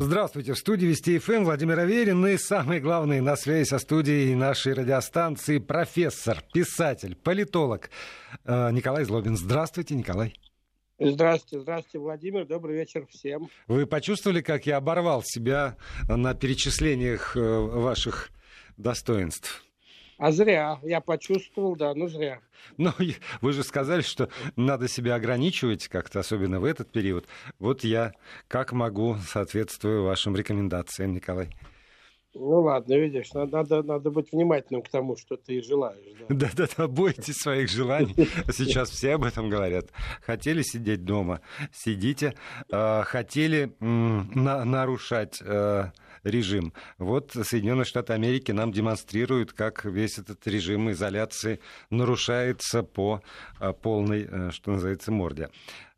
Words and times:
Здравствуйте. 0.00 0.52
В 0.52 0.58
студии 0.58 0.86
Вести 0.86 1.18
ФМ 1.18 1.42
Владимир 1.42 1.80
Аверин 1.80 2.24
и 2.24 2.36
самый 2.36 2.78
главный 2.78 3.20
на 3.20 3.34
связи 3.34 3.68
со 3.68 3.80
студией 3.80 4.36
нашей 4.36 4.74
радиостанции 4.74 5.58
профессор, 5.58 6.40
писатель, 6.54 7.16
политолог 7.16 7.90
э, 8.44 8.70
Николай 8.70 9.02
Злобин. 9.02 9.36
Здравствуйте, 9.36 9.96
Николай. 9.96 10.34
Здравствуйте, 11.00 11.62
здравствуйте, 11.62 11.98
Владимир. 11.98 12.46
Добрый 12.46 12.76
вечер 12.76 13.06
всем. 13.10 13.48
Вы 13.66 13.86
почувствовали, 13.86 14.40
как 14.40 14.66
я 14.66 14.76
оборвал 14.76 15.24
себя 15.24 15.76
на 16.08 16.32
перечислениях 16.32 17.36
э, 17.36 17.40
ваших 17.40 18.30
достоинств? 18.76 19.64
А 20.18 20.32
зря. 20.32 20.80
Я 20.82 21.00
почувствовал, 21.00 21.76
да, 21.76 21.94
ну 21.94 22.08
зря. 22.08 22.40
Ну, 22.76 22.90
вы 23.40 23.52
же 23.52 23.62
сказали, 23.62 24.02
что 24.02 24.28
надо 24.56 24.88
себя 24.88 25.14
ограничивать 25.14 25.86
как-то, 25.86 26.20
особенно 26.20 26.58
в 26.58 26.64
этот 26.64 26.90
период. 26.90 27.26
Вот 27.60 27.84
я 27.84 28.12
как 28.48 28.72
могу 28.72 29.16
соответствую 29.26 30.02
вашим 30.02 30.34
рекомендациям, 30.34 31.14
Николай. 31.14 31.50
Ну 32.34 32.60
ладно, 32.60 32.94
видишь, 32.94 33.32
надо, 33.32 33.82
надо 33.82 34.10
быть 34.10 34.30
внимательным 34.32 34.82
к 34.82 34.88
тому, 34.88 35.16
что 35.16 35.36
ты 35.36 35.62
желаешь. 35.62 36.04
Да-да-да, 36.28 36.86
бойтесь 36.86 37.36
своих 37.36 37.70
желаний. 37.70 38.14
Сейчас 38.52 38.90
все 38.90 39.14
об 39.14 39.24
этом 39.24 39.48
говорят. 39.48 39.86
Хотели 40.22 40.62
сидеть 40.62 41.04
дома, 41.04 41.40
сидите. 41.72 42.34
А, 42.70 43.02
хотели 43.04 43.72
нарушать 43.80 45.40
э, 45.42 45.90
режим. 46.24 46.72
Вот 46.98 47.32
Соединенные 47.32 47.84
Штаты 47.84 48.12
Америки 48.12 48.52
нам 48.52 48.72
демонстрируют, 48.72 49.52
как 49.52 49.84
весь 49.84 50.18
этот 50.18 50.46
режим 50.46 50.90
изоляции 50.90 51.60
нарушается 51.90 52.82
по 52.82 53.22
а, 53.58 53.72
полной, 53.72 54.26
э, 54.30 54.50
что 54.50 54.72
называется, 54.72 55.12
морде. 55.12 55.50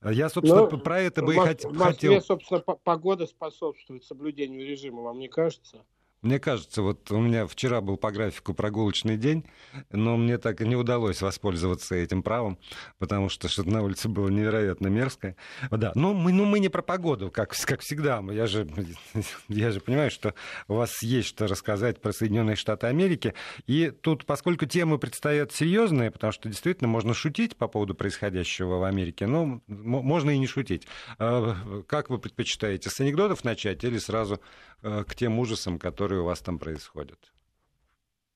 Я, 0.02 0.30
собственно, 0.30 0.62
Но 0.62 0.70
ну, 0.70 0.78
про 0.78 1.00
это 1.00 1.22
бы 1.22 1.34
и 1.34 1.38
хотел... 1.38 1.70
В 1.70 1.76
Москве, 1.76 2.20
собственно, 2.20 2.60
погода 2.60 3.26
способствует 3.26 4.04
соблюдению 4.04 4.66
режима, 4.66 5.02
вам 5.02 5.18
не 5.18 5.28
кажется? 5.28 5.84
Мне 6.22 6.38
кажется, 6.38 6.82
вот 6.82 7.10
у 7.10 7.18
меня 7.18 7.46
вчера 7.46 7.80
был 7.80 7.96
по 7.96 8.10
графику 8.10 8.52
прогулочный 8.52 9.16
день, 9.16 9.46
но 9.90 10.18
мне 10.18 10.36
так 10.36 10.60
и 10.60 10.66
не 10.66 10.76
удалось 10.76 11.22
воспользоваться 11.22 11.94
этим 11.94 12.22
правом, 12.22 12.58
потому 12.98 13.30
что 13.30 13.48
что-то 13.48 13.70
на 13.70 13.82
улице 13.82 14.08
было 14.08 14.28
невероятно 14.28 14.88
мерзкое. 14.88 15.36
Да, 15.70 15.92
но 15.94 16.12
мы, 16.12 16.32
ну, 16.32 16.44
мы 16.44 16.58
не 16.58 16.68
про 16.68 16.82
погоду, 16.82 17.30
как, 17.30 17.54
как 17.64 17.80
всегда. 17.80 18.22
Я 18.30 18.46
же, 18.46 18.68
я 19.48 19.70
же 19.70 19.80
понимаю, 19.80 20.10
что 20.10 20.34
у 20.68 20.74
вас 20.74 21.02
есть 21.02 21.28
что 21.28 21.46
рассказать 21.46 22.02
про 22.02 22.12
Соединенные 22.12 22.56
Штаты 22.56 22.86
Америки. 22.88 23.34
И 23.66 23.90
тут, 23.90 24.26
поскольку 24.26 24.66
темы 24.66 24.98
предстоят 24.98 25.52
серьезные, 25.52 26.10
потому 26.10 26.32
что 26.32 26.48
действительно 26.48 26.88
можно 26.88 27.14
шутить 27.14 27.56
по 27.56 27.66
поводу 27.66 27.94
происходящего 27.94 28.76
в 28.76 28.84
Америке, 28.84 29.26
но 29.26 29.62
можно 29.68 30.30
и 30.30 30.38
не 30.38 30.46
шутить. 30.46 30.86
А, 31.18 31.56
как 31.86 32.10
вы 32.10 32.18
предпочитаете, 32.18 32.90
с 32.90 33.00
анекдотов 33.00 33.42
начать 33.44 33.84
или 33.84 33.98
сразу 33.98 34.40
э, 34.82 35.04
к 35.06 35.14
тем 35.14 35.38
ужасам, 35.38 35.78
которые 35.78 36.09
которые 36.10 36.22
у 36.22 36.26
вас 36.26 36.40
там 36.40 36.58
происходят? 36.58 37.18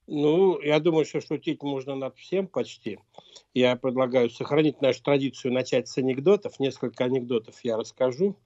Ну, 0.07 0.61
я 0.61 0.79
думаю, 0.79 1.05
что 1.05 1.21
шутить 1.21 1.61
можно 1.65 1.97
над 1.97 2.17
всем 2.17 2.47
почти. 2.47 3.01
Я 3.53 3.75
предлагаю 3.75 4.31
сохранить 4.31 4.81
нашу 4.81 5.03
традицию, 5.03 5.53
начать 5.53 5.89
с 5.89 5.99
анекдотов. 5.99 6.61
Несколько 6.61 7.05
анекдотов 7.05 7.57
я 7.65 7.77
расскажу, 7.77 8.37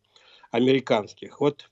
американских. 0.51 1.41
Вот 1.41 1.71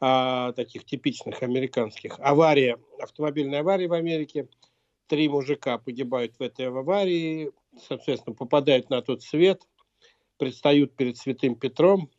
а, 0.00 0.52
таких 0.54 0.84
типичных 0.86 1.44
американских. 1.44 2.18
Авария, 2.18 2.78
автомобильная 3.00 3.60
авария 3.60 3.86
в 3.86 3.92
Америке. 3.92 4.48
Три 5.06 5.28
мужика 5.28 5.78
погибают 5.78 6.34
в 6.36 6.42
этой 6.42 6.66
аварии, 6.66 7.52
соответственно, 7.86 8.34
попадают 8.34 8.90
на 8.90 9.02
тот 9.02 9.22
свет, 9.22 9.62
предстают 10.36 10.96
перед 10.96 11.16
святым 11.16 11.54
Петром, 11.54 12.10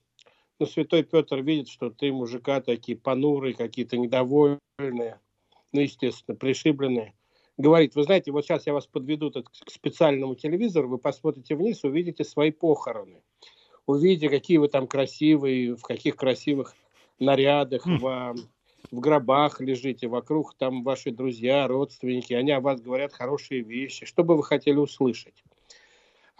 но 0.60 0.66
святой 0.66 1.04
Петр 1.04 1.38
видит, 1.38 1.70
что 1.70 1.90
три 1.90 2.12
мужика 2.12 2.62
такие 2.62 2.98
понурые, 2.98 3.56
какие-то 3.56 3.98
недовольные, 3.98 4.60
ну, 4.78 5.82
естественно, 5.82 6.36
пришибленные. 6.36 7.14
Говорит, 7.58 7.96
вы 7.96 8.04
знаете, 8.04 8.32
вот 8.32 8.46
сейчас 8.46 8.68
я 8.68 8.74
вас 8.74 8.88
подведу 8.88 9.32
к 9.32 9.52
специальному 9.70 10.36
телевизору, 10.36 10.90
вы 10.90 10.98
посмотрите 10.98 11.56
вниз, 11.56 11.84
увидите 11.84 12.24
свои 12.24 12.52
похороны. 12.52 13.22
Увидите, 13.86 14.30
какие 14.30 14.58
вы 14.58 14.68
там 14.68 14.88
красивые, 14.88 15.76
в 15.76 15.82
каких 15.82 16.16
красивых 16.16 16.76
нарядах, 17.20 17.86
хм. 17.86 17.98
в, 17.98 18.36
в 18.92 19.00
гробах 19.00 19.62
лежите, 19.62 20.08
вокруг 20.08 20.54
там 20.56 20.84
ваши 20.84 21.12
друзья, 21.12 21.68
родственники, 21.68 22.34
они 22.34 22.52
о 22.52 22.62
вас 22.62 22.82
говорят 22.82 23.14
хорошие 23.14 23.62
вещи. 23.62 24.06
Что 24.06 24.24
бы 24.24 24.36
вы 24.38 24.44
хотели 24.44 24.78
услышать? 24.78 25.44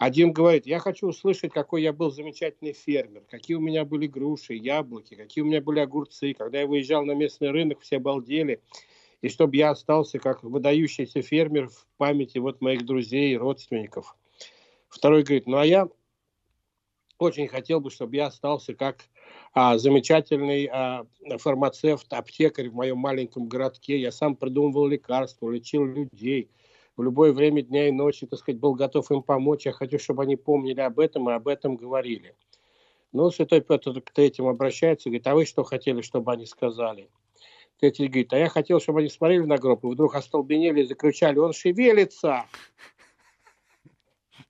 Один 0.00 0.32
говорит, 0.32 0.64
я 0.64 0.78
хочу 0.78 1.08
услышать, 1.08 1.52
какой 1.52 1.82
я 1.82 1.92
был 1.92 2.10
замечательный 2.10 2.72
фермер, 2.72 3.22
какие 3.28 3.58
у 3.58 3.60
меня 3.60 3.84
были 3.84 4.06
груши, 4.06 4.54
яблоки, 4.54 5.14
какие 5.14 5.44
у 5.44 5.46
меня 5.46 5.60
были 5.60 5.80
огурцы. 5.80 6.32
Когда 6.32 6.60
я 6.60 6.66
выезжал 6.66 7.04
на 7.04 7.12
местный 7.12 7.50
рынок, 7.50 7.80
все 7.80 7.98
обалдели. 7.98 8.62
И 9.20 9.28
чтобы 9.28 9.56
я 9.56 9.68
остался 9.68 10.18
как 10.18 10.42
выдающийся 10.42 11.20
фермер 11.20 11.68
в 11.68 11.86
памяти 11.98 12.38
вот 12.38 12.62
моих 12.62 12.86
друзей 12.86 13.34
и 13.34 13.36
родственников. 13.36 14.16
Второй 14.88 15.22
говорит, 15.22 15.46
ну 15.46 15.58
а 15.58 15.66
я 15.66 15.86
очень 17.18 17.46
хотел 17.46 17.82
бы, 17.82 17.90
чтобы 17.90 18.16
я 18.16 18.28
остался 18.28 18.72
как 18.72 19.04
а, 19.52 19.76
замечательный 19.76 20.66
а, 20.72 21.04
фармацевт, 21.36 22.10
аптекарь 22.10 22.70
в 22.70 22.74
моем 22.74 22.96
маленьком 22.96 23.48
городке. 23.48 24.00
Я 24.00 24.12
сам 24.12 24.34
придумывал 24.34 24.86
лекарства, 24.86 25.50
лечил 25.50 25.84
людей– 25.84 26.48
в 27.00 27.02
любое 27.02 27.32
время 27.32 27.62
дня 27.62 27.88
и 27.88 27.92
ночи, 27.92 28.26
так 28.26 28.38
сказать, 28.38 28.60
был 28.60 28.74
готов 28.74 29.10
им 29.10 29.22
помочь. 29.22 29.64
Я 29.64 29.72
хочу, 29.72 29.98
чтобы 29.98 30.24
они 30.24 30.36
помнили 30.36 30.80
об 30.80 31.00
этом 31.00 31.30
и 31.30 31.32
об 31.32 31.48
этом 31.48 31.76
говорили. 31.76 32.36
Ну, 33.12 33.30
святой 33.30 33.62
Петр 33.62 33.98
к 34.02 34.10
третьим 34.10 34.46
обращается 34.46 35.08
и 35.08 35.12
говорит, 35.12 35.26
а 35.26 35.34
вы 35.34 35.46
что 35.46 35.64
хотели, 35.64 36.02
чтобы 36.02 36.30
они 36.30 36.44
сказали? 36.44 37.08
Третий 37.78 38.06
говорит, 38.06 38.30
а 38.34 38.36
я 38.36 38.50
хотел, 38.50 38.80
чтобы 38.80 39.00
они 39.00 39.08
смотрели 39.08 39.46
на 39.46 39.56
гроб 39.56 39.82
и 39.84 39.88
вдруг 39.88 40.14
остолбенели 40.14 40.82
и 40.82 40.86
закричали, 40.86 41.38
он 41.38 41.54
шевелится. 41.54 42.44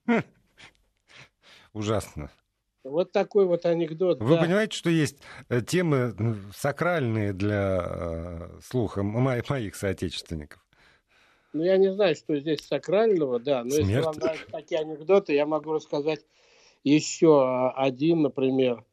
Ужасно. 1.72 2.32
Вот 2.82 3.12
такой 3.12 3.47
вот 3.47 3.65
анекдот. 3.65 4.21
Вы 4.21 4.34
да. 4.34 4.43
понимаете, 4.43 4.77
что 4.77 4.91
есть 4.91 5.19
э, 5.49 5.61
темы 5.61 6.17
сакральные 6.53 7.32
для 7.32 7.81
э, 7.81 8.59
слуха 8.61 9.05
моих 9.05 9.77
соотечественников? 9.77 10.61
Ну, 11.53 11.65
я 11.65 11.77
не 11.78 11.93
знаю, 11.93 12.15
что 12.15 12.38
здесь 12.38 12.61
сакрального, 12.61 13.41
да. 13.41 13.65
Но 13.65 13.71
Смерть. 13.71 13.88
если 13.88 14.00
вам 14.03 14.16
нравятся 14.16 14.47
такие 14.53 14.81
анекдоты, 14.81 15.34
я 15.34 15.47
могу 15.47 15.72
рассказать 15.72 16.25
еще 16.84 17.72
один, 17.75 18.22
например. 18.22 18.84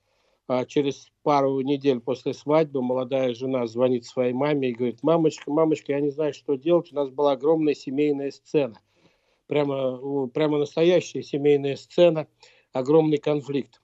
А, 0.47 0.65
через 0.65 1.11
пару 1.23 1.59
недель 1.59 1.99
после 1.99 2.33
свадьбы 2.33 2.81
молодая 2.81 3.33
жена 3.33 3.67
звонит 3.67 4.05
своей 4.05 4.33
маме 4.33 4.69
и 4.69 4.73
говорит, 4.73 5.03
мамочка, 5.03 5.51
мамочка, 5.51 5.91
я 5.91 5.99
не 5.99 6.09
знаю, 6.09 6.33
что 6.33 6.55
делать, 6.55 6.91
у 6.91 6.95
нас 6.95 7.09
была 7.09 7.33
огромная 7.33 7.73
семейная 7.73 8.31
сцена. 8.31 8.79
Прямо, 9.47 10.27
прямо 10.27 10.57
настоящая 10.57 11.21
семейная 11.21 11.75
сцена, 11.75 12.27
огромный 12.71 13.17
конфликт. 13.17 13.81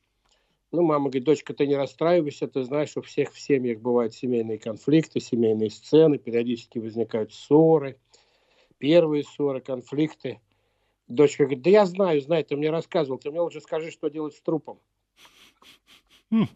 Ну, 0.72 0.82
мама 0.82 1.10
говорит, 1.10 1.26
дочка, 1.26 1.54
ты 1.54 1.68
не 1.68 1.76
расстраивайся, 1.76 2.48
ты 2.48 2.64
знаешь, 2.64 2.98
у 2.98 3.02
всех 3.02 3.34
в 3.34 3.40
семьях 3.40 3.80
бывают 3.80 4.16
семейные 4.16 4.58
конфликты, 4.58 5.20
семейные 5.20 5.70
сцены, 5.70 6.18
периодически 6.18 6.80
возникают 6.80 7.34
ссоры– 7.34 8.00
первые 8.84 9.24
ссоры, 9.24 9.62
конфликты. 9.62 10.42
Дочка 11.08 11.46
говорит, 11.46 11.64
да 11.64 11.70
я 11.70 11.86
знаю, 11.86 12.20
знаю, 12.20 12.44
ты 12.44 12.58
мне 12.58 12.70
рассказывал, 12.70 13.18
ты 13.18 13.32
мне 13.32 13.40
лучше 13.40 13.62
скажи, 13.62 13.92
что 13.92 14.10
делать 14.10 14.36
с 14.36 14.42
трупом. 14.42 14.82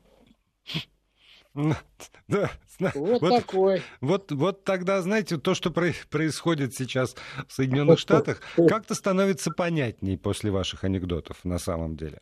Да, 2.27 2.51
вот, 2.93 3.21
вот 3.21 3.29
такой. 3.29 3.81
Вот, 3.99 4.31
вот 4.31 4.63
тогда, 4.63 5.01
знаете, 5.01 5.37
то, 5.37 5.55
что 5.55 5.71
происходит 5.71 6.75
сейчас 6.75 7.15
в 7.47 7.51
Соединенных 7.51 7.97
Штатах, 7.97 8.41
как-то 8.55 8.93
становится 8.93 9.49
понятней 9.49 10.17
после 10.17 10.51
ваших 10.51 10.83
анекдотов 10.83 11.43
на 11.43 11.57
самом 11.57 11.95
деле. 11.95 12.21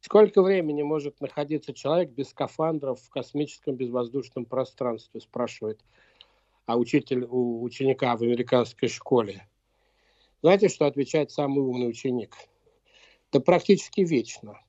Сколько 0.00 0.42
времени 0.42 0.82
может 0.82 1.20
находиться 1.20 1.72
человек 1.72 2.10
без 2.10 2.28
скафандров 2.28 3.00
в 3.00 3.10
космическом 3.10 3.74
безвоздушном 3.74 4.44
пространстве, 4.44 5.20
спрашивает 5.20 5.80
а 6.68 6.76
учитель 6.76 7.24
у 7.24 7.62
ученика 7.62 8.14
в 8.14 8.22
американской 8.22 8.90
школе. 8.90 9.48
Знаете, 10.42 10.68
что 10.68 10.84
отвечает 10.84 11.30
самый 11.30 11.60
умный 11.60 11.88
ученик? 11.88 12.36
Да 13.32 13.40
практически 13.40 14.02
вечно. 14.02 14.60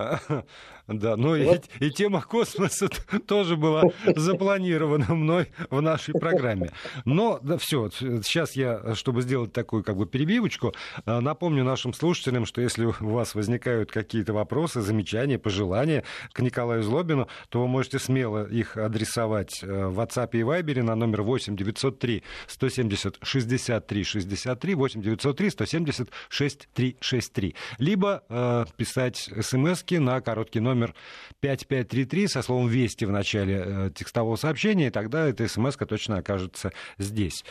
Да, 0.90 1.16
ну 1.16 1.38
вот. 1.44 1.64
и, 1.78 1.86
и 1.86 1.90
тема 1.90 2.20
космоса 2.20 2.88
тоже 3.26 3.56
была 3.56 3.84
запланирована 4.16 5.14
мной 5.14 5.52
в 5.70 5.80
нашей 5.80 6.14
программе. 6.14 6.72
Но 7.04 7.38
да, 7.42 7.58
все, 7.58 7.90
сейчас 7.90 8.56
я, 8.56 8.94
чтобы 8.96 9.22
сделать 9.22 9.52
такую 9.52 9.84
как 9.84 9.96
бы 9.96 10.06
перебивочку, 10.06 10.74
э, 11.06 11.20
напомню 11.20 11.62
нашим 11.62 11.94
слушателям, 11.94 12.44
что 12.44 12.60
если 12.60 12.86
у 12.86 12.92
вас 13.10 13.36
возникают 13.36 13.92
какие-то 13.92 14.32
вопросы, 14.32 14.80
замечания, 14.80 15.38
пожелания 15.38 16.02
к 16.32 16.40
Николаю 16.40 16.82
Злобину, 16.82 17.28
то 17.50 17.60
вы 17.60 17.68
можете 17.68 18.00
смело 18.00 18.44
их 18.44 18.76
адресовать 18.76 19.62
э, 19.62 19.86
в 19.86 20.00
WhatsApp 20.00 20.30
и 20.32 20.40
Viber 20.40 20.82
на 20.82 20.96
номер 20.96 21.22
8 21.22 21.56
903 21.56 22.24
170 22.48 23.18
63 23.22 24.04
63 24.04 24.74
8 24.74 25.02
903 25.02 25.50
170 25.50 26.08
63 26.28 26.96
63. 27.00 27.54
Либо 27.78 28.24
э, 28.28 28.64
писать 28.76 29.30
смс 29.40 29.84
на 29.98 30.20
короткий 30.20 30.60
номер 30.60 30.80
номер 30.80 30.94
5533 31.40 32.28
со 32.28 32.42
словом 32.42 32.68
«Вести» 32.68 33.04
в 33.04 33.10
начале 33.10 33.62
э, 33.64 33.90
текстового 33.94 34.36
сообщения, 34.36 34.88
и 34.88 34.90
тогда 34.90 35.28
эта 35.28 35.46
смс 35.48 35.76
точно 35.76 36.18
окажется 36.18 36.72
здесь. 36.98 37.44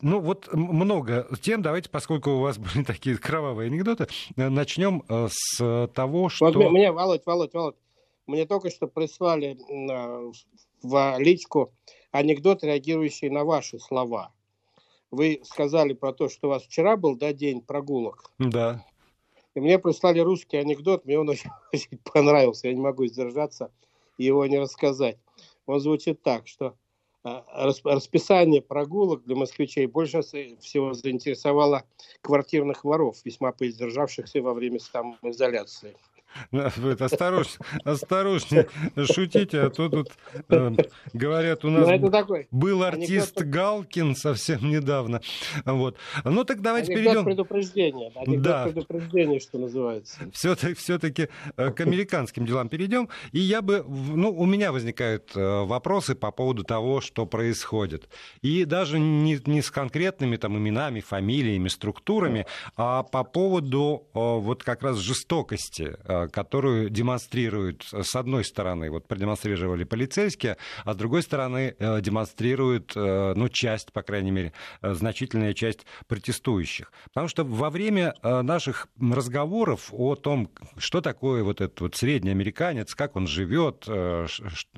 Ну, 0.00 0.20
вот 0.20 0.52
много 0.52 1.28
тем. 1.42 1.62
Давайте, 1.62 1.90
поскольку 1.90 2.30
у 2.30 2.40
вас 2.40 2.58
были 2.74 2.84
такие 2.84 3.16
кровавые 3.16 3.66
анекдоты, 3.66 4.06
э, 4.36 4.48
начнем 4.48 5.02
э, 5.08 5.28
с 5.30 5.88
того, 5.94 6.28
что... 6.28 6.46
Вот 6.46 6.70
мне, 6.70 6.92
Володь, 6.92 7.22
Володь, 7.26 7.54
Володь, 7.54 7.76
мне 8.26 8.46
только 8.46 8.70
что 8.70 8.86
прислали 8.86 9.58
в 10.82 11.18
личку 11.18 11.72
анекдот, 12.12 12.62
реагирующий 12.62 13.28
на 13.28 13.44
ваши 13.44 13.78
слова. 13.78 14.32
Вы 15.10 15.40
сказали 15.42 15.94
про 15.94 16.12
то, 16.12 16.28
что 16.28 16.46
у 16.46 16.50
вас 16.50 16.62
вчера 16.62 16.96
был 16.96 17.16
да, 17.16 17.32
день 17.32 17.60
прогулок. 17.60 18.30
Да. 18.38 18.84
И 19.54 19.60
мне 19.60 19.78
прислали 19.78 20.20
русский 20.20 20.56
анекдот, 20.56 21.04
мне 21.04 21.18
он 21.18 21.28
очень, 21.30 21.50
очень 21.72 21.98
понравился, 21.98 22.68
я 22.68 22.74
не 22.74 22.80
могу 22.80 23.06
сдержаться 23.06 23.72
его 24.18 24.46
не 24.46 24.58
рассказать. 24.58 25.18
Он 25.66 25.80
звучит 25.80 26.22
так, 26.22 26.46
что 26.46 26.76
а, 27.22 27.44
расписание 27.84 28.62
прогулок 28.62 29.24
для 29.24 29.36
москвичей 29.36 29.86
больше 29.86 30.22
всего 30.22 30.94
заинтересовало 30.94 31.84
квартирных 32.22 32.84
воров, 32.84 33.18
весьма 33.24 33.52
поиздержавшихся 33.52 34.40
во 34.40 34.54
время 34.54 34.78
самоизоляции. 34.78 35.96
Осторожнее, 36.52 37.58
осторожнее 37.84 38.68
шутите, 38.96 39.60
а 39.60 39.70
то 39.70 39.88
тут 39.88 40.10
э, 40.48 40.72
говорят, 41.12 41.64
у 41.64 41.70
нас 41.70 41.88
ну, 42.00 42.10
такой, 42.10 42.48
был 42.50 42.82
артист 42.82 43.36
анекдот... 43.38 43.54
Галкин 43.54 44.16
совсем 44.16 44.68
недавно. 44.68 45.20
Вот. 45.64 45.96
Ну 46.24 46.44
так 46.44 46.60
давайте 46.60 46.92
анекдот 46.92 47.04
перейдем. 47.04 47.24
предупреждение. 47.24 48.12
Анекдот 48.14 48.42
да. 48.42 48.64
предупреждение, 48.64 49.40
что 49.40 49.58
называется. 49.58 50.18
Все-таки, 50.32 50.74
все-таки 50.74 51.28
э, 51.56 51.70
к 51.70 51.80
американским 51.80 52.46
делам 52.46 52.68
перейдем. 52.68 53.08
И 53.32 53.40
я 53.40 53.62
бы, 53.62 53.84
ну, 53.86 54.30
у 54.30 54.46
меня 54.46 54.72
возникают 54.72 55.30
э, 55.34 55.64
вопросы 55.64 56.14
по 56.14 56.30
поводу 56.30 56.64
того, 56.64 57.00
что 57.00 57.26
происходит. 57.26 58.08
И 58.42 58.64
даже 58.64 58.98
не, 58.98 59.40
не 59.46 59.62
с 59.62 59.70
конкретными 59.70 60.36
там 60.36 60.56
именами, 60.56 61.00
фамилиями, 61.00 61.68
структурами, 61.68 62.46
а 62.76 63.02
по 63.02 63.24
поводу 63.24 64.06
вот 64.14 64.62
как 64.62 64.82
раз 64.82 64.98
жестокости 64.98 65.96
которую 66.28 66.90
демонстрируют, 66.90 67.86
с 67.92 68.14
одной 68.14 68.44
стороны, 68.44 68.90
вот 68.90 69.06
продемонстрировали 69.06 69.84
полицейские, 69.84 70.56
а 70.84 70.94
с 70.94 70.96
другой 70.96 71.22
стороны 71.22 71.74
э, 71.78 72.00
демонстрируют, 72.00 72.92
э, 72.94 73.34
ну, 73.36 73.48
часть, 73.48 73.92
по 73.92 74.02
крайней 74.02 74.30
мере, 74.30 74.52
э, 74.82 74.94
значительная 74.94 75.54
часть 75.54 75.86
протестующих. 76.06 76.92
Потому 77.06 77.28
что 77.28 77.44
во 77.44 77.70
время 77.70 78.14
наших 78.22 78.88
разговоров 79.00 79.88
о 79.92 80.14
том, 80.14 80.50
что 80.78 81.00
такое 81.00 81.42
вот 81.42 81.60
этот 81.60 81.80
вот 81.80 81.96
средний 81.96 82.30
американец, 82.30 82.94
как 82.94 83.16
он 83.16 83.26
живет, 83.26 83.86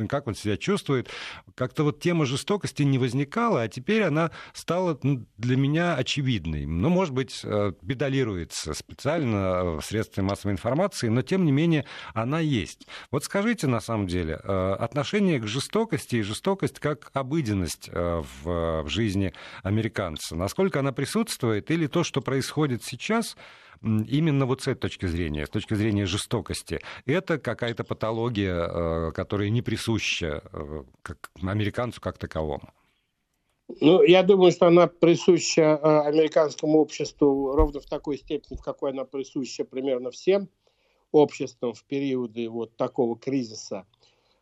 как 0.09 0.27
он 0.27 0.35
себя 0.35 0.57
чувствует, 0.57 1.09
как-то 1.55 1.85
вот 1.85 2.01
тема 2.01 2.27
жестокости 2.27 2.83
не 2.83 2.99
возникала, 2.99 3.63
а 3.63 3.69
теперь 3.69 4.03
она 4.03 4.31
стала 4.53 4.99
ну, 5.03 5.27
для 5.37 5.57
меня 5.57 5.97
очевидной. 5.97 6.67
Ну, 6.67 6.89
может 6.89 7.15
быть, 7.15 7.41
педалируется 7.43 8.75
специально 8.75 9.77
в 9.77 9.83
средствах 9.83 10.27
массовой 10.27 10.53
информации, 10.53 11.09
но 11.09 11.23
тем 11.33 11.47
не 11.47 11.53
менее 11.53 11.87
она 12.13 12.41
есть. 12.41 12.87
Вот 13.11 13.25
скажите, 13.25 13.67
на 13.67 13.81
самом 13.81 14.07
деле, 14.07 14.39
э, 14.45 14.77
отношение 14.79 15.41
к 15.41 15.47
жестокости 15.47 16.17
и 16.17 16.21
жестокость 16.21 16.79
как 16.79 17.11
обыденность 17.15 17.89
э, 17.91 18.23
в 18.45 18.87
жизни 18.87 19.33
американца, 19.63 20.37
насколько 20.37 20.81
она 20.81 20.93
присутствует 20.93 21.71
или 21.71 21.87
то, 21.87 22.05
что 22.05 22.21
происходит 22.21 22.85
сейчас, 22.85 23.39
именно 23.81 24.45
вот 24.45 24.61
с 24.61 24.69
этой 24.69 24.81
точки 24.81 25.07
зрения, 25.07 25.47
с 25.47 25.49
точки 25.49 25.73
зрения 25.73 26.05
жестокости, 26.05 26.81
это 27.07 27.39
какая-то 27.39 27.83
патология, 27.83 28.69
э, 28.69 29.13
которая 29.13 29.49
не 29.49 29.63
присуща 29.63 30.43
как 31.01 31.31
американцу 31.43 32.03
как 32.03 32.19
таковому? 32.19 32.75
Ну, 33.81 34.03
я 34.03 34.23
думаю, 34.23 34.53
что 34.53 34.67
она 34.67 34.87
присуща 34.87 35.77
американскому 36.07 36.79
обществу 36.79 37.57
ровно 37.57 37.81
в 37.81 37.87
такой 37.87 38.19
степени, 38.19 38.59
в 38.59 38.63
какой 38.63 38.91
она 38.91 39.07
присуща 39.07 39.65
примерно 39.65 40.11
всем 40.11 40.51
обществом 41.13 41.75
в 41.75 41.85
периоды 41.85 42.49
вот 42.49 42.77
такого 42.77 43.17
кризиса. 43.17 43.87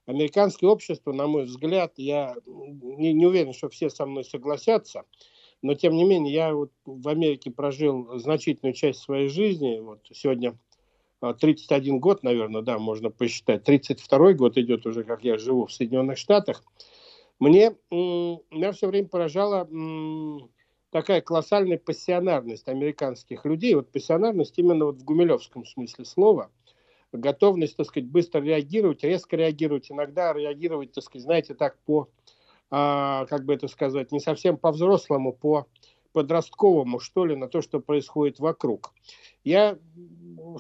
Американское 0.07 0.69
общество, 0.69 1.13
на 1.13 1.27
мой 1.27 1.45
взгляд, 1.45 1.93
я 1.97 2.35
не, 2.47 3.13
не 3.13 3.27
уверен, 3.27 3.53
что 3.53 3.69
все 3.69 3.91
со 3.91 4.07
мной 4.07 4.25
согласятся, 4.25 5.05
но 5.63 5.75
тем 5.75 5.95
не 5.95 6.05
менее 6.05 6.33
я 6.33 6.55
вот 6.55 6.73
в 6.85 7.07
Америке 7.09 7.51
прожил 7.51 8.19
значительную 8.19 8.75
часть 8.75 9.01
своей 9.01 9.29
жизни. 9.29 9.79
Вот 9.79 10.01
сегодня 10.13 10.59
31 11.21 11.95
а, 11.95 11.99
год, 11.99 12.23
наверное, 12.23 12.63
да, 12.63 12.79
можно 12.79 13.11
посчитать. 13.11 13.65
32 13.65 14.33
год 14.33 14.57
идет 14.57 14.87
уже, 14.87 15.05
как 15.05 15.23
я 15.23 15.37
живу 15.39 15.67
в 15.67 15.73
Соединенных 15.73 16.19
Штатах. 16.19 16.65
Мне, 17.39 17.77
меня 17.91 18.73
все 18.73 18.89
время 18.89 19.09
поражало 19.09 19.69
такая 20.91 21.21
колоссальная 21.21 21.79
пассионарность 21.79 22.69
американских 22.69 23.45
людей. 23.45 23.75
Вот 23.75 23.93
пассионарность 23.93 24.59
именно 24.59 24.87
вот 24.87 24.97
в 24.97 25.05
гумилевском 25.05 25.65
смысле 25.65 26.05
слова– 26.05 26.51
готовность, 27.13 27.77
так 27.77 27.87
сказать, 27.87 28.09
быстро 28.09 28.41
реагировать, 28.41 29.03
резко 29.03 29.37
реагировать, 29.37 29.91
иногда 29.91 30.33
реагировать, 30.33 30.93
так 30.93 31.05
сказать, 31.05 31.25
знаете, 31.25 31.55
так 31.55 31.79
по, 31.85 32.09
а, 32.71 33.27
как 33.27 33.45
бы 33.45 33.55
это 33.55 33.69
сказать, 33.69 34.13
не 34.13 34.21
совсем 34.21 34.57
по-взрослому, 34.57 35.33
по 35.33 35.67
подростковому, 36.13 36.99
что 36.99 37.25
ли, 37.25 37.37
на 37.37 37.49
то, 37.49 37.63
что 37.63 37.81
происходит 37.81 38.41
вокруг. 38.41 38.93
Я 39.45 39.79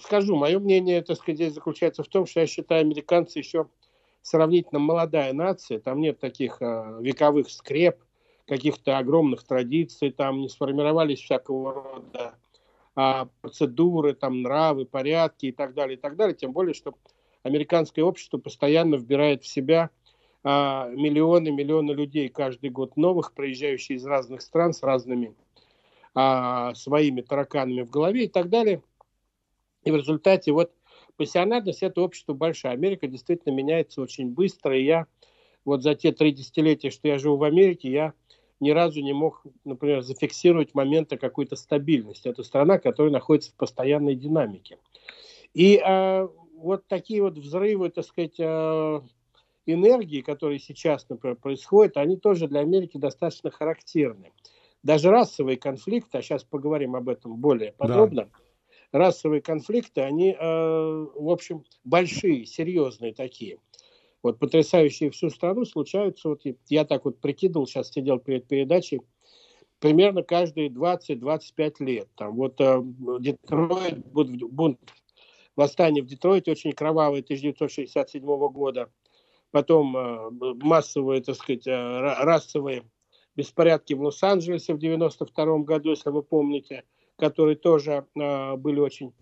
скажу, 0.03 0.37
мое 0.37 0.59
мнение, 0.59 1.03
так 1.03 1.17
сказать, 1.17 1.37
здесь 1.37 1.55
заключается 1.55 2.03
в 2.03 2.09
том, 2.09 2.27
что 2.27 2.41
я 2.41 2.47
считаю, 2.47 2.83
американцы 2.83 3.39
еще 3.39 3.69
сравнительно 4.23 4.79
молодая 4.79 5.33
нация, 5.33 5.81
там 5.81 6.01
нет 6.01 6.19
таких 6.19 6.61
а, 6.61 6.99
вековых 7.01 7.51
скреп, 7.51 7.97
каких-то 8.47 8.99
огромных 8.99 9.45
традиций, 9.45 10.11
там 10.11 10.41
не 10.41 10.49
сформировались 10.49 11.21
всякого 11.21 11.73
рода 11.73 12.35
а, 13.03 13.29
процедуры, 13.41 14.13
там, 14.13 14.43
нравы, 14.43 14.85
порядки 14.85 15.47
и 15.47 15.53
так 15.53 15.73
далее, 15.73 15.97
и 15.97 15.99
так 15.99 16.17
далее. 16.17 16.37
Тем 16.37 16.53
более, 16.53 16.75
что 16.75 16.93
американское 17.43 18.05
общество 18.05 18.37
постоянно 18.37 18.97
вбирает 18.97 19.43
в 19.43 19.47
себя 19.47 19.89
а, 20.45 20.87
миллионы, 20.91 21.51
миллионы 21.51 21.93
людей 21.93 22.29
каждый 22.29 22.69
год 22.69 22.99
новых, 22.99 23.33
проезжающие 23.33 23.97
из 23.97 24.05
разных 24.05 24.43
стран 24.43 24.75
с 24.75 24.83
разными 24.83 25.35
а, 26.15 26.75
своими 26.75 27.23
тараканами 27.23 27.81
в 27.81 27.91
голове 27.91 28.25
и 28.25 28.29
так 28.29 28.51
далее. 28.51 28.83
И 29.85 29.91
в 29.91 29.97
результате 29.97 30.53
вот 30.53 30.71
пассионарность 31.17 31.83
это 31.83 32.03
общество 32.03 32.35
большая. 32.35 32.75
Америка 32.75 33.07
действительно 33.07 33.55
меняется 33.55 34.03
очень 34.03 34.29
быстро. 34.29 34.77
И 34.77 34.85
я 34.85 35.07
вот 35.65 35.83
за 35.83 35.95
те 35.95 36.13
три 36.13 36.33
десятилетия, 36.33 36.91
что 36.91 37.09
я 37.09 37.17
живу 37.17 37.39
в 37.39 37.45
Америке, 37.45 37.91
я 37.91 38.13
ни 38.61 38.71
разу 38.71 39.01
не 39.01 39.13
мог, 39.13 39.43
например, 39.65 40.03
зафиксировать 40.03 40.75
моменты 40.75 41.17
какой-то 41.17 41.57
стабильности. 41.57 42.29
Это 42.29 42.43
страна, 42.43 42.79
которая 42.79 43.13
находится 43.13 43.51
в 43.53 43.55
постоянной 43.55 44.15
динамике. 44.15 44.79
И 45.55 45.83
э, 45.85 46.29
вот 46.55 46.87
такие 46.87 47.23
вот 47.23 47.39
взрывы, 47.39 47.91
так 47.91 48.05
сказать, 48.05 48.39
э, 48.39 49.01
энергии, 49.67 50.21
которые 50.21 50.59
сейчас, 50.59 51.09
например, 51.09 51.37
происходят, 51.37 51.97
они 51.97 52.17
тоже 52.17 52.49
для 52.49 52.61
Америки 52.61 52.99
достаточно 52.99 53.51
характерны. 53.51 54.31
Даже 54.83 55.11
расовые 55.11 55.57
конфликты, 55.57 56.19
а 56.19 56.23
сейчас 56.23 56.45
поговорим 56.45 56.97
об 56.97 57.09
этом 57.09 57.37
более 57.37 57.73
подробно, 57.73 58.29
да. 58.93 58.99
расовые 58.99 59.43
конфликты, 59.43 60.03
они, 60.03 60.37
э, 60.39 60.39
в 60.39 61.31
общем, 61.31 61.65
большие, 61.85 62.45
серьезные 62.45 63.15
такие– 63.15 63.59
вот 64.23 64.39
потрясающие 64.39 65.11
всю 65.11 65.31
страну 65.31 65.65
случаются, 65.65 66.29
вот 66.29 66.43
я 66.69 66.85
так 66.85 67.05
вот 67.05 67.21
прикидывал, 67.21 67.67
сейчас 67.67 67.91
сидел 67.91 68.19
перед 68.19 68.47
передачей, 68.47 69.01
примерно 69.79 70.23
каждые 70.23 70.69
20-25 70.69 71.75
лет. 71.81 72.09
Там 72.17 72.37
вот 72.37 72.61
э, 72.61 72.83
Детройт, 73.21 74.07
бунт, 74.07 74.43
бунт, 74.43 74.79
восстание 75.57 76.03
в 76.03 76.07
Детройте 76.07 76.53
очень 76.53 76.73
кровавое 76.73 77.21
1967 77.21 78.23
года. 78.25 78.91
Потом 79.51 79.97
э, 79.97 80.31
массовые, 80.63 81.23
так 81.23 81.37
сказать, 81.37 81.67
э, 81.67 82.01
расовые 82.23 82.85
беспорядки 83.37 83.95
в 83.95 84.03
Лос-Анджелесе 84.03 84.75
в 84.75 84.79
92 84.79 85.59
году, 85.61 85.91
если 85.91 86.11
вы 86.11 86.23
помните, 86.23 86.85
которые 87.17 87.57
тоже 87.57 88.07
э, 88.15 88.57
были 88.57 88.81
очень 88.81 89.13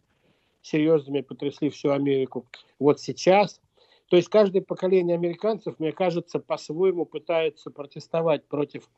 серьезными, 0.61 1.21
потрясли 1.21 1.71
всю 1.71 1.90
Америку. 1.90 2.47
Вот 2.78 3.00
сейчас, 3.00 3.61
то 4.09 4.17
есть 4.17 4.29
каждое 4.29 4.62
поколение 4.62 5.15
американцев, 5.15 5.79
мне 5.79 5.93
кажется, 5.93 6.38
по-своему 6.38 7.05
пытается 7.05 7.71
протестовать 7.71 8.45
против 8.47 8.88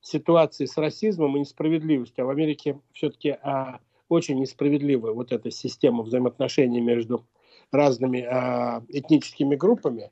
ситуации 0.00 0.66
с 0.66 0.76
расизмом 0.76 1.36
и 1.36 1.40
несправедливостью. 1.40 2.24
А 2.24 2.26
в 2.26 2.30
Америке 2.30 2.78
все-таки 2.92 3.36
а, 3.42 3.80
очень 4.08 4.38
несправедливая 4.38 5.12
вот 5.12 5.32
эта 5.32 5.50
система 5.50 6.04
взаимоотношений 6.04 6.80
между 6.80 7.26
разными 7.72 8.20
а, 8.20 8.84
этническими 8.88 9.56
группами. 9.56 10.10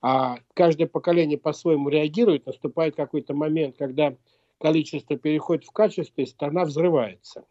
А 0.00 0.38
каждое 0.54 0.86
поколение 0.86 1.38
по-своему 1.38 1.88
реагирует, 1.88 2.46
наступает 2.46 2.96
какой-то 2.96 3.34
момент, 3.34 3.76
когда 3.76 4.16
количество 4.58 5.16
переходит 5.16 5.64
в 5.64 5.72
качество, 5.72 6.22
и 6.22 6.26
страна 6.26 6.64
взрывается. 6.64 7.44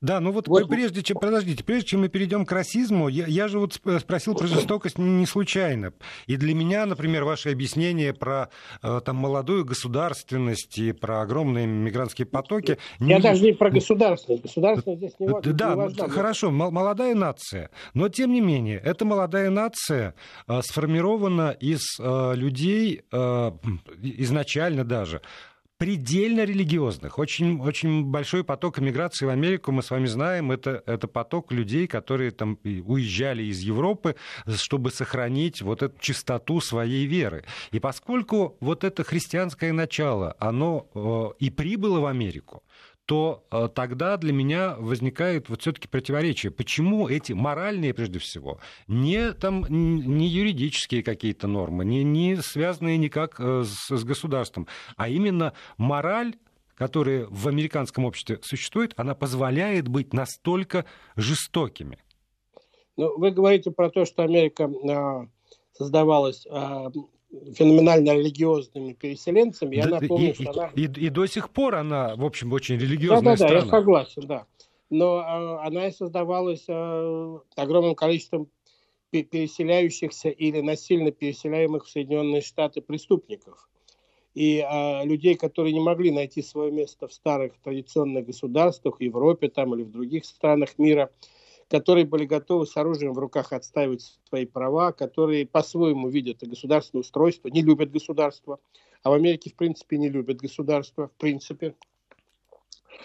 Да, 0.00 0.20
ну 0.20 0.32
вот, 0.32 0.48
вот 0.48 0.68
прежде 0.68 1.02
чем, 1.02 1.18
подождите, 1.18 1.62
прежде 1.62 1.90
чем 1.90 2.00
мы 2.00 2.08
перейдем 2.08 2.44
к 2.44 2.52
расизму, 2.52 3.08
я, 3.08 3.26
я 3.26 3.48
же 3.48 3.58
вот 3.58 3.74
спросил 3.74 4.34
про 4.34 4.46
жестокость 4.46 4.98
не 4.98 5.26
случайно. 5.26 5.92
И 6.26 6.36
для 6.36 6.54
меня, 6.54 6.86
например, 6.86 7.24
ваше 7.24 7.50
объяснение 7.50 8.12
про 8.12 8.50
э, 8.82 9.00
там 9.04 9.16
молодую 9.16 9.64
государственность 9.64 10.78
и 10.78 10.92
про 10.92 11.22
огромные 11.22 11.66
мигрантские 11.66 12.26
потоки... 12.26 12.78
Я 12.98 13.16
не... 13.16 13.22
даже 13.22 13.42
не 13.42 13.52
про 13.52 13.70
государственность. 13.70 14.42
Государственность 14.42 14.98
здесь 15.00 15.14
не 15.18 15.28
важно. 15.28 15.52
Да, 15.52 15.70
не 15.70 15.76
важна. 15.76 16.08
хорошо, 16.08 16.50
молодая 16.50 17.14
нация. 17.14 17.70
Но, 17.94 18.08
тем 18.08 18.32
не 18.32 18.40
менее, 18.40 18.78
эта 18.78 19.04
молодая 19.04 19.50
нация 19.50 20.14
э, 20.48 20.60
сформирована 20.62 21.50
из 21.50 21.80
э, 21.98 22.32
людей, 22.34 23.02
э, 23.12 23.52
изначально 24.02 24.84
даже, 24.84 25.22
предельно 25.80 26.44
религиозных. 26.44 27.18
Очень, 27.18 27.58
очень 27.58 28.04
большой 28.04 28.44
поток 28.44 28.78
эмиграции 28.78 29.24
в 29.24 29.30
Америку, 29.30 29.72
мы 29.72 29.82
с 29.82 29.90
вами 29.90 30.04
знаем, 30.04 30.52
это, 30.52 30.82
это 30.84 31.08
поток 31.08 31.52
людей, 31.52 31.86
которые 31.86 32.32
там 32.32 32.58
уезжали 32.62 33.44
из 33.44 33.60
Европы, 33.60 34.14
чтобы 34.46 34.90
сохранить 34.90 35.62
вот 35.62 35.82
эту 35.82 35.98
чистоту 35.98 36.60
своей 36.60 37.06
веры. 37.06 37.44
И 37.70 37.80
поскольку 37.80 38.58
вот 38.60 38.84
это 38.84 39.04
христианское 39.04 39.72
начало, 39.72 40.36
оно 40.38 40.86
э, 40.94 41.44
и 41.46 41.48
прибыло 41.48 42.00
в 42.00 42.04
Америку, 42.04 42.62
то 43.10 43.42
э, 43.50 43.68
тогда 43.74 44.16
для 44.18 44.32
меня 44.32 44.76
возникает 44.78 45.48
вот 45.48 45.62
все-таки 45.62 45.88
противоречие. 45.88 46.52
Почему 46.52 47.08
эти 47.08 47.32
моральные, 47.32 47.92
прежде 47.92 48.20
всего, 48.20 48.60
не, 48.86 49.32
там, 49.32 49.66
не 49.68 50.28
юридические 50.28 51.02
какие-то 51.02 51.48
нормы, 51.48 51.84
не, 51.84 52.04
не 52.04 52.36
связанные 52.36 52.98
никак 52.98 53.40
э, 53.40 53.64
с, 53.64 53.88
с 53.90 54.04
государством, 54.04 54.68
а 54.96 55.08
именно 55.08 55.54
мораль 55.76 56.36
которая 56.76 57.26
в 57.28 57.48
американском 57.48 58.04
обществе 58.04 58.38
существует, 58.42 58.94
она 58.96 59.16
позволяет 59.16 59.88
быть 59.88 60.14
настолько 60.14 60.86
жестокими. 61.16 61.98
Ну, 62.96 63.18
вы 63.18 63.32
говорите 63.32 63.72
про 63.72 63.90
то, 63.90 64.04
что 64.04 64.22
Америка 64.22 64.70
а, 64.88 65.26
создавалась 65.72 66.46
а, 66.48 66.90
феноменально 67.54 68.14
религиозными 68.14 68.92
переселенцами. 68.92 69.76
Я 69.76 69.86
напомню, 69.86 70.30
и, 70.30 70.34
что 70.34 70.42
и, 70.42 70.46
она... 70.48 70.70
И, 70.74 70.82
и 70.82 71.08
до 71.10 71.26
сих 71.26 71.50
пор 71.50 71.76
она, 71.76 72.16
в 72.16 72.24
общем, 72.24 72.52
очень 72.52 72.76
религиозная 72.76 73.20
да, 73.22 73.30
да, 73.30 73.36
страна. 73.36 73.60
Да, 73.60 73.64
я 73.64 73.70
согласен, 73.70 74.22
да. 74.26 74.46
Но 74.90 75.20
э, 75.20 75.66
она 75.66 75.86
и 75.86 75.92
создавалась 75.92 76.64
э, 76.66 77.38
огромным 77.56 77.94
количеством 77.94 78.48
переселяющихся 79.10 80.28
или 80.28 80.60
насильно 80.60 81.10
переселяемых 81.10 81.84
в 81.86 81.90
Соединенные 81.90 82.42
Штаты 82.42 82.80
преступников. 82.80 83.68
И 84.34 84.58
э, 84.58 85.04
людей, 85.04 85.36
которые 85.36 85.72
не 85.72 85.80
могли 85.80 86.10
найти 86.10 86.42
свое 86.42 86.72
место 86.72 87.08
в 87.08 87.12
старых 87.12 87.52
традиционных 87.62 88.26
государствах, 88.26 88.98
в 88.98 89.02
Европе 89.02 89.48
там, 89.48 89.74
или 89.74 89.82
в 89.82 89.90
других 89.90 90.24
странах 90.24 90.78
мира– 90.78 91.10
которые 91.70 92.04
были 92.04 92.24
готовы 92.24 92.66
с 92.66 92.76
оружием 92.76 93.14
в 93.14 93.18
руках 93.18 93.52
отстаивать 93.52 94.18
свои 94.28 94.44
права, 94.44 94.90
которые 94.90 95.46
по-своему 95.46 96.08
видят 96.08 96.38
государственное 96.42 97.02
устройство, 97.02 97.46
не 97.46 97.62
любят 97.62 97.92
государство, 97.92 98.58
а 99.04 99.10
в 99.10 99.12
Америке 99.12 99.50
в 99.50 99.54
принципе 99.54 99.96
не 99.96 100.08
любят 100.08 100.38
государство, 100.38 101.06
в 101.06 101.12
принципе. 101.12 101.76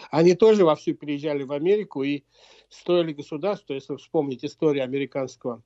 Они 0.10 0.34
тоже 0.34 0.66
вовсю 0.66 0.96
переезжали 0.96 1.44
в 1.44 1.52
Америку 1.52 2.02
и 2.02 2.24
строили 2.70 3.14
государство, 3.14 3.74
если 3.74 3.96
вспомнить 3.98 4.44
историю 4.44 4.84
американского 4.84 5.62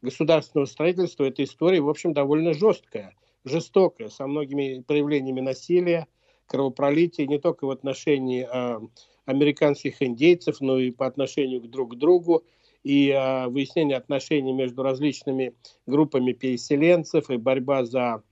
государственного 0.00 0.66
строительства, 0.66 1.24
эта 1.24 1.42
история, 1.42 1.80
в 1.80 1.88
общем, 1.88 2.12
довольно 2.12 2.54
жесткая, 2.54 3.16
жестокая, 3.44 4.08
со 4.08 4.28
многими 4.28 4.84
проявлениями 4.86 5.40
насилия, 5.40 6.06
кровопролития, 6.46 7.26
не 7.26 7.40
только 7.40 7.66
в 7.66 7.70
отношении 7.70 8.48
а, 8.48 8.80
американских 9.30 10.02
индейцев, 10.02 10.60
но 10.60 10.78
и 10.78 10.90
по 10.90 11.06
отношению 11.06 11.60
друг 11.62 11.94
к 11.94 11.96
другу, 11.96 12.44
и 12.82 13.10
э, 13.10 13.48
выяснение 13.48 13.96
отношений 13.96 14.52
между 14.52 14.82
различными 14.82 15.54
группами 15.86 16.32
переселенцев, 16.32 17.30
и 17.30 17.36
борьба 17.36 17.84
за 17.84 18.22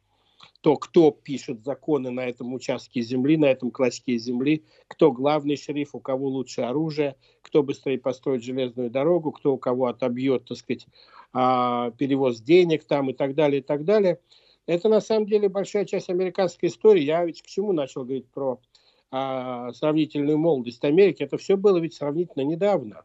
то, 0.61 0.77
кто 0.77 1.11
пишет 1.11 1.65
законы 1.65 2.11
на 2.11 2.27
этом 2.27 2.53
участке 2.53 3.01
земли, 3.01 3.37
на 3.37 3.47
этом 3.47 3.71
клочке 3.71 4.19
земли, 4.19 4.65
кто 4.89 5.13
главный 5.13 5.57
шериф, 5.57 5.95
у 5.95 6.01
кого 6.01 6.29
лучше 6.29 6.63
оружие, 6.63 7.17
кто 7.43 7.63
быстрее 7.63 7.99
построит 7.99 8.43
железную 8.43 8.91
дорогу, 8.91 9.33
кто 9.33 9.55
у 9.55 9.59
кого 9.59 9.87
отобьет, 9.87 10.47
так 10.47 10.59
сказать, 10.59 10.87
а, 11.33 11.93
перевоз 11.93 12.41
денег 12.41 12.85
там 12.85 13.11
и 13.11 13.13
так 13.13 13.35
далее, 13.35 13.61
и 13.61 13.63
так 13.63 13.85
далее. 13.85 14.19
Это 14.67 14.89
на 14.89 15.01
самом 15.01 15.27
деле 15.27 15.49
большая 15.49 15.85
часть 15.85 16.11
американской 16.11 16.69
истории. 16.69 17.03
Я 17.03 17.25
ведь 17.25 17.43
к 17.43 17.47
чему 17.47 17.73
начал 17.73 18.03
говорить 18.03 18.29
про 18.29 18.61
а, 19.11 19.73
сравнительную 19.73 20.39
молодость 20.39 20.85
Америки, 20.85 21.23
это 21.23 21.37
все 21.39 21.57
было 21.57 21.79
ведь 21.79 21.95
сравнительно 21.95 22.43
недавно. 22.43 23.05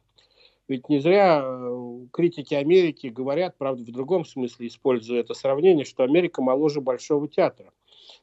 Ведь 0.68 0.88
не 0.88 1.00
зря 1.00 1.42
э, 1.44 2.06
критики 2.12 2.54
Америки 2.54 3.08
говорят, 3.08 3.58
правда, 3.58 3.84
в 3.84 3.92
другом 3.92 4.24
смысле, 4.24 4.68
используя 4.68 5.20
это 5.20 5.34
сравнение, 5.34 5.84
что 5.84 6.04
Америка 6.04 6.42
моложе 6.42 6.80
Большого 6.80 7.28
театра. 7.28 7.74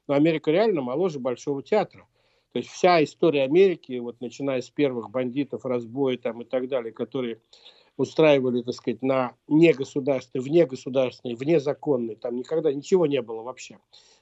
Но 0.08 0.14
Америка 0.14 0.50
реально 0.50 0.80
моложе 0.80 1.18
Большого 1.18 1.62
театра. 1.62 2.06
То 2.52 2.58
есть 2.58 2.70
вся 2.70 3.04
история 3.04 3.42
Америки, 3.42 3.99
вот 3.99 4.20
начиная 4.20 4.62
с 4.62 4.70
первых 4.70 5.10
бандитов, 5.10 5.64
разбоя 5.64 6.16
там 6.16 6.42
и 6.42 6.44
так 6.44 6.66
далее, 6.68 6.92
которые 6.92 7.40
устраивали, 7.97 8.62
так 8.62 8.75
сказать, 8.75 9.02
на 9.02 9.35
негосударственной, 9.49 10.42
вне 10.42 10.66
государственной, 10.66 11.35
вне 11.35 11.61
законной, 11.61 12.16
там 12.16 12.37
никогда 12.37 12.73
ничего 12.73 13.06
не 13.06 13.20
было 13.20 13.42
вообще 13.42 13.78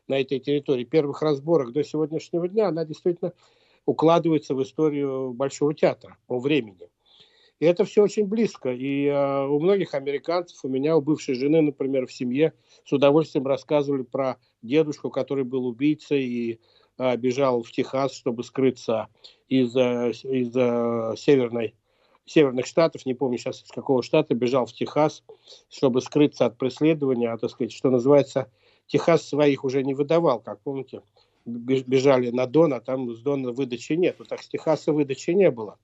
на 0.09 0.21
этой 0.21 0.41
территории, 0.41 0.85
первых 0.85 1.23
разборок 1.23 1.73
до 1.73 1.85
сегодняшнего 1.85 2.49
дня, 2.49 2.69
она 2.69 2.85
действительно 2.85 3.33
укладывается 3.87 4.55
в 4.55 4.63
историю 4.63 5.33
Большого 5.33 5.75
театра 5.75 6.17
по 6.27 6.39
времени. 6.39 6.89
И 7.59 7.65
это 7.65 7.85
все 7.85 8.03
очень 8.03 8.27
близко. 8.27 8.71
И 8.71 9.07
э, 9.07 9.47
у 9.47 9.59
многих 9.59 9.95
американцев, 9.95 10.65
у 10.65 10.69
меня, 10.69 10.97
у 10.97 11.01
бывшей 11.01 11.35
жены, 11.35 11.61
например, 11.61 12.07
в 12.07 12.13
семье, 12.13 12.53
с 12.85 12.93
удовольствием 12.93 13.47
рассказывали 13.47 14.03
про 14.03 14.37
дедушку, 14.63 15.11
который 15.11 15.45
был 15.45 15.67
убийцей 15.67 16.23
и 16.23 16.61
э, 16.99 17.17
бежал 17.17 17.63
в 17.63 17.73
Техас, 17.73 18.13
чтобы 18.15 18.45
скрыться 18.45 19.09
из, 19.49 19.75
э, 19.75 20.11
из 20.11 20.55
э, 20.55 21.15
северной 21.17 21.75
северных 22.29 22.67
штатов, 22.67 23.07
не 23.07 23.15
помню 23.15 23.39
сейчас 23.39 23.63
из 23.63 23.71
какого 23.71 24.03
штата, 24.03 24.35
бежал 24.35 24.67
в 24.67 24.73
Техас, 24.73 25.23
чтобы 25.69 26.01
скрыться 26.01 26.47
от 26.47 26.59
преследования, 26.59 27.31
а, 27.31 27.39
так 27.39 27.51
сказать, 27.51 27.73
что 27.73 27.91
называется, 27.91 28.51
Техас 28.87 29.27
своих 29.27 29.65
уже 29.65 29.83
не 29.83 29.95
выдавал, 29.95 30.41
как 30.41 30.61
помните, 30.61 31.03
бежали 31.45 32.31
на 32.31 32.47
Дон, 32.47 32.75
а 32.75 32.81
там 32.81 33.15
с 33.15 33.21
Дона 33.21 33.53
выдачи 33.53 33.95
нет. 33.95 34.17
Вот 34.19 34.29
так 34.29 34.43
с 34.43 34.49
Техаса 34.49 34.93
выдачи 34.93 35.31
не 35.31 35.51
было. 35.51 35.79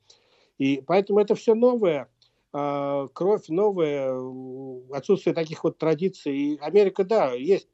И 0.58 0.82
поэтому 0.86 1.20
это 1.20 1.34
все 1.34 1.54
новое, 1.54 2.08
а, 2.52 3.08
кровь 3.08 3.48
новая, 3.48 4.14
отсутствие 4.92 5.34
таких 5.34 5.64
вот 5.64 5.78
традиций. 5.78 6.36
И 6.36 6.58
Америка, 6.58 7.04
да, 7.04 7.32
есть, 7.32 7.68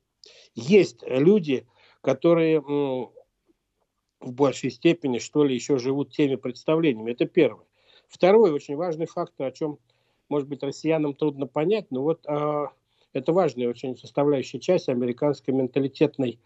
есть 0.54 1.02
люди, 1.06 1.66
которые 2.00 2.60
в 2.60 4.32
большей 4.32 4.70
степени, 4.70 5.18
что 5.18 5.44
ли, 5.44 5.54
еще 5.54 5.78
живут 5.78 6.12
теми 6.12 6.36
представлениями. 6.36 7.12
Это 7.12 7.26
первое. 7.26 7.66
Второй 8.10 8.50
очень 8.50 8.76
важный 8.76 9.06
фактор, 9.06 9.46
о 9.46 9.52
чем, 9.52 9.78
может 10.28 10.48
быть, 10.48 10.62
россиянам 10.62 11.14
трудно 11.14 11.46
понять, 11.46 11.86
но 11.90 12.02
вот 12.02 12.26
э, 12.26 12.66
это 13.12 13.32
важная 13.32 13.68
очень 13.68 13.96
составляющая 13.96 14.58
часть 14.58 14.88
американской 14.88 15.54
менталитетной, 15.54 16.40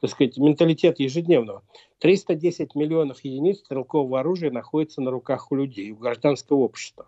так 0.00 0.10
сказать, 0.10 0.38
менталитет 0.38 0.98
ежедневного. 0.98 1.62
310 1.98 2.74
миллионов 2.74 3.22
единиц 3.22 3.58
стрелкового 3.58 4.20
оружия 4.20 4.50
находится 4.50 5.02
на 5.02 5.10
руках 5.10 5.52
у 5.52 5.56
людей, 5.56 5.92
у 5.92 5.96
гражданского 5.96 6.60
общества, 6.60 7.06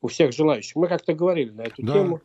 у 0.00 0.08
всех 0.08 0.32
желающих. 0.32 0.74
Мы 0.74 0.88
как-то 0.88 1.14
говорили 1.14 1.50
на 1.50 1.62
эту 1.62 1.82
да. 1.82 1.92
тему. 1.92 2.20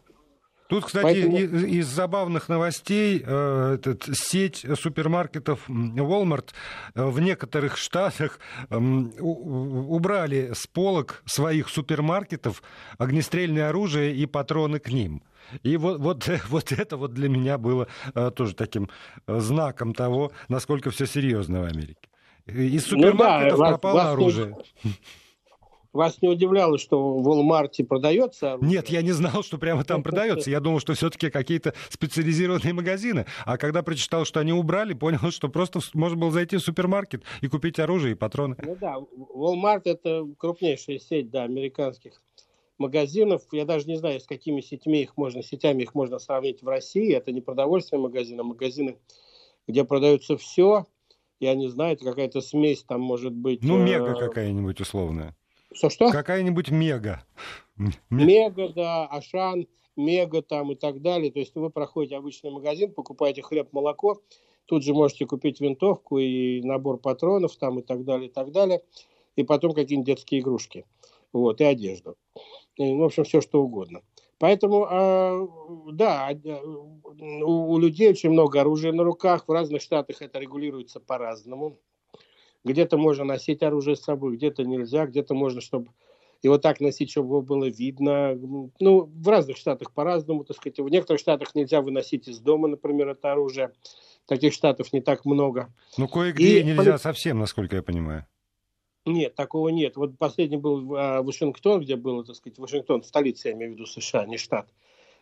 Тут, 0.68 0.86
кстати, 0.86 1.04
Поэтому... 1.04 1.38
из, 1.38 1.64
из 1.64 1.88
забавных 1.88 2.50
новостей 2.50 3.24
э, 3.26 3.76
этот, 3.76 4.10
сеть 4.14 4.66
супермаркетов 4.76 5.70
Walmart 5.70 6.50
э, 6.94 7.06
в 7.06 7.20
некоторых 7.20 7.78
штатах 7.78 8.40
э, 8.70 8.78
убрали 8.78 10.52
с 10.54 10.68
полок 10.68 11.24
своих 11.26 11.70
супермаркетов 11.70 12.62
огнестрельное 12.98 13.70
оружие 13.70 14.14
и 14.14 14.26
патроны 14.26 14.80
к 14.80 14.90
ним. 14.90 15.24
И 15.64 15.78
вот, 15.78 16.00
вот, 16.00 16.30
вот 16.50 16.72
это 16.72 16.98
вот 16.98 17.14
для 17.14 17.30
меня 17.30 17.58
было 17.58 17.88
э, 18.14 18.32
тоже 18.36 18.54
таким 18.54 18.90
э, 19.26 19.40
знаком 19.40 19.94
того, 19.94 20.32
насколько 20.50 20.92
все 20.92 21.06
серьезно 21.06 21.62
в 21.62 21.66
Америке. 21.66 22.10
Из 22.46 22.86
супермаркетов 22.86 23.58
ну, 23.58 23.64
да, 23.64 23.70
пропало 23.70 23.96
вас, 23.96 24.08
оружие. 24.08 24.58
Вас 25.94 26.22
не 26.22 26.30
удивляло, 26.30 26.78
что 26.78 27.18
в 27.18 27.28
Walmart 27.28 27.84
продается 27.86 28.54
оружие? 28.54 28.72
Нет, 28.72 28.90
я 28.90 29.02
не 29.02 29.12
знал, 29.12 29.44
что 29.44 29.58
прямо 29.58 29.84
там 29.84 30.04
продается. 30.04 30.50
Я 30.50 30.60
думал, 30.60 30.80
что 30.80 30.94
все-таки 30.94 31.30
какие-то 31.30 31.74
специализированные 31.90 32.74
магазины. 32.74 33.26
А 33.46 33.58
когда 33.58 33.84
прочитал, 33.84 34.26
что 34.26 34.40
они 34.40 34.54
убрали, 34.54 34.94
понял, 34.94 35.32
что 35.32 35.50
просто 35.50 35.80
можно 35.94 36.18
было 36.18 36.32
зайти 36.32 36.58
в 36.58 36.62
супермаркет 36.62 37.24
и 37.42 37.48
купить 37.48 37.80
оружие 37.80 38.14
и 38.14 38.16
патроны. 38.16 38.56
Ну 38.64 38.78
да, 38.80 38.98
Walmart 39.36 39.82
это 39.86 40.28
крупнейшая 40.38 41.00
сеть 41.00 41.30
да, 41.30 41.44
американских 41.44 42.22
магазинов. 42.78 43.44
Я 43.52 43.66
даже 43.66 43.88
не 43.88 43.98
знаю, 43.98 44.20
с 44.20 44.26
какими 44.26 44.62
сетями 44.62 44.98
их 44.98 45.18
можно, 45.18 45.42
сетями 45.42 45.84
их 45.84 45.96
можно 45.96 46.20
сравнить 46.20 46.62
в 46.62 46.68
России. 46.68 47.14
Это 47.14 47.32
не 47.32 47.42
продовольственные 47.42 48.04
магазины, 48.04 48.42
а 48.42 48.44
магазины, 48.44 48.98
где 49.68 49.84
продается 49.84 50.38
все. 50.38 50.86
Я 51.40 51.54
не 51.56 51.68
знаю, 51.68 51.94
это 51.94 52.06
какая-то 52.06 52.42
смесь 52.42 52.84
там 52.84 53.02
может 53.02 53.34
быть. 53.34 53.64
Ну, 53.64 53.78
мега 53.78 54.12
э, 54.12 54.20
какая-нибудь 54.20 54.82
условная. 54.82 55.36
Что-что? 55.78 56.12
Какая-нибудь 56.12 56.72
мега. 56.72 57.24
Мега, 58.10 58.70
да, 58.70 59.06
Ашан, 59.06 59.68
мега 59.96 60.42
там 60.42 60.72
и 60.72 60.76
так 60.76 61.02
далее. 61.02 61.32
То 61.32 61.40
есть 61.40 61.54
вы 61.56 61.70
проходите 61.70 62.18
обычный 62.18 62.50
магазин, 62.50 62.92
покупаете 62.92 63.44
хлеб, 63.44 63.72
молоко, 63.72 64.22
тут 64.66 64.84
же 64.84 64.94
можете 64.94 65.28
купить 65.28 65.62
винтовку 65.62 66.18
и 66.18 66.62
набор 66.64 66.98
патронов 66.98 67.56
там 67.58 67.80
и 67.80 67.84
так 67.84 68.04
далее, 68.06 68.30
и 68.30 68.32
так 68.32 68.52
далее. 68.52 68.82
И 69.36 69.44
потом 69.44 69.74
какие-нибудь 69.74 70.08
детские 70.08 70.42
игрушки. 70.42 70.86
Вот, 71.32 71.62
и 71.62 71.64
одежду. 71.64 72.16
И, 72.78 72.96
в 72.96 73.04
общем, 73.04 73.24
все 73.24 73.42
что 73.42 73.62
угодно. 73.62 74.02
Поэтому, 74.40 74.88
э, 74.90 75.48
да, 75.94 76.30
у, 77.44 77.74
у 77.74 77.78
людей 77.78 78.10
очень 78.10 78.32
много 78.32 78.62
оружия 78.62 78.94
на 78.94 79.04
руках. 79.04 79.48
В 79.48 79.52
разных 79.52 79.84
штатах 79.84 80.24
это 80.24 80.40
регулируется 80.40 81.00
по-разному. 81.00 81.78
Где-то 82.64 82.98
можно 82.98 83.24
носить 83.24 83.64
оружие 83.64 83.96
с 83.96 84.04
собой, 84.04 84.36
где-то 84.36 84.64
нельзя, 84.64 85.06
где-то 85.06 85.34
можно, 85.34 85.62
чтобы 85.62 85.92
его 86.44 86.58
так 86.58 86.80
носить, 86.80 87.12
чтобы 87.12 87.30
его 87.30 87.42
было 87.42 87.66
видно. 87.66 88.36
Ну, 88.80 89.06
в 89.06 89.28
разных 89.28 89.58
штатах 89.58 89.92
по-разному, 89.92 90.44
так 90.44 90.58
сказать. 90.58 90.80
В 90.80 90.90
некоторых 90.90 91.20
штатах 91.20 91.56
нельзя 91.56 91.82
выносить 91.82 92.28
из 92.28 92.40
дома, 92.40 92.68
например, 92.68 93.10
это 93.10 93.32
оружие. 93.32 93.72
Таких 94.26 94.54
штатов 94.54 94.92
не 94.92 95.02
так 95.02 95.26
много. 95.26 95.74
Ну, 95.98 96.08
кое-где 96.08 96.60
и... 96.60 96.64
нельзя 96.64 96.98
совсем, 96.98 97.40
насколько 97.40 97.78
я 97.78 97.82
понимаю. 97.82 98.26
Нет, 99.06 99.36
такого 99.36 99.70
нет. 99.70 99.96
Вот 99.96 100.18
последний 100.18 100.58
был 100.58 100.94
а, 100.96 101.24
Вашингтон, 101.24 101.80
где 101.80 101.96
было, 101.96 102.26
так 102.26 102.36
сказать, 102.36 102.60
Вашингтон, 102.60 103.04
столица, 103.04 103.48
я 103.48 103.56
имею 103.56 103.72
в 103.72 103.76
виду 103.76 103.86
США, 103.86 104.26
не 104.26 104.38
штат 104.38 104.68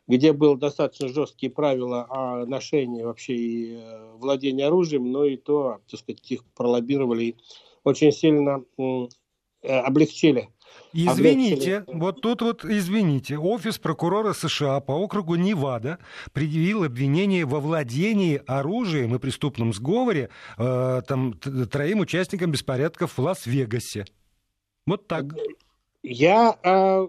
где 0.08 0.34
было 0.34 0.58
достаточно 0.58 1.08
жесткие 1.08 1.52
правила 1.52 2.06
о 2.10 2.46
ношении 2.46 3.04
вообще 3.04 3.36
и 3.36 3.76
э, 3.76 4.12
владении 4.18 4.64
оружием, 4.64 5.12
но 5.12 5.26
и 5.26 5.36
то, 5.38 5.80
так 5.90 6.00
сказать, 6.00 6.32
их 6.32 6.44
пролоббировали 6.56 7.24
и 7.24 7.36
очень 7.84 8.12
сильно 8.12 8.64
э, 8.78 9.68
облегчили. 9.68 10.50
Извините, 10.94 11.78
облегчили. 11.78 12.00
вот 12.00 12.22
тут 12.22 12.42
вот, 12.42 12.66
извините, 12.66 13.38
офис 13.38 13.80
прокурора 13.80 14.34
США 14.34 14.80
по 14.80 14.94
округу 14.94 15.36
Невада 15.36 16.00
предъявил 16.34 16.84
обвинение 16.84 17.46
во 17.46 17.60
владении 17.60 18.42
оружием 18.46 19.16
и 19.16 19.20
преступном 19.20 19.74
сговоре 19.74 20.30
э, 20.58 21.02
там, 21.08 21.34
троим 21.34 22.00
участникам 22.00 22.52
беспорядков 22.52 23.18
в 23.18 23.22
Лас-Вегасе. 23.22 24.06
Вот 24.86 25.08
так. 25.08 25.26
Я 26.04 26.58
э, 26.64 27.08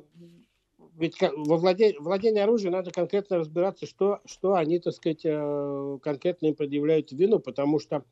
ведь 0.98 1.16
во 1.20 1.56
владении, 1.56 1.96
владении 1.98 2.40
оружием 2.40 2.72
надо 2.72 2.90
конкретно 2.90 3.38
разбираться, 3.38 3.86
что, 3.86 4.20
что 4.24 4.54
они, 4.54 4.78
так 4.78 4.94
сказать, 4.94 5.22
э, 5.24 5.98
конкретно 6.02 6.46
им 6.46 6.54
предъявляют 6.54 7.12
вину, 7.12 7.38
потому 7.38 7.78
что 7.78 8.04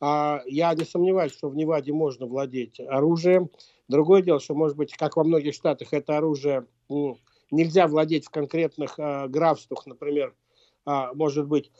а, 0.00 0.42
я 0.46 0.72
не 0.74 0.84
сомневаюсь, 0.84 1.32
что 1.32 1.48
в 1.48 1.56
Неваде 1.56 1.92
можно 1.92 2.26
владеть 2.26 2.80
оружием. 2.80 3.50
Другое 3.88 4.22
дело, 4.22 4.40
что, 4.40 4.54
может 4.54 4.76
быть, 4.76 4.94
как 4.94 5.16
во 5.16 5.24
многих 5.24 5.54
штатах, 5.54 5.92
это 5.92 6.16
оружие 6.16 6.66
ну, 6.88 7.18
нельзя 7.50 7.86
владеть 7.86 8.26
в 8.26 8.30
конкретных 8.30 8.94
а, 8.98 9.28
графствах, 9.28 9.86
например, 9.86 10.34
а, 10.86 11.12
может 11.14 11.46
быть, 11.46 11.70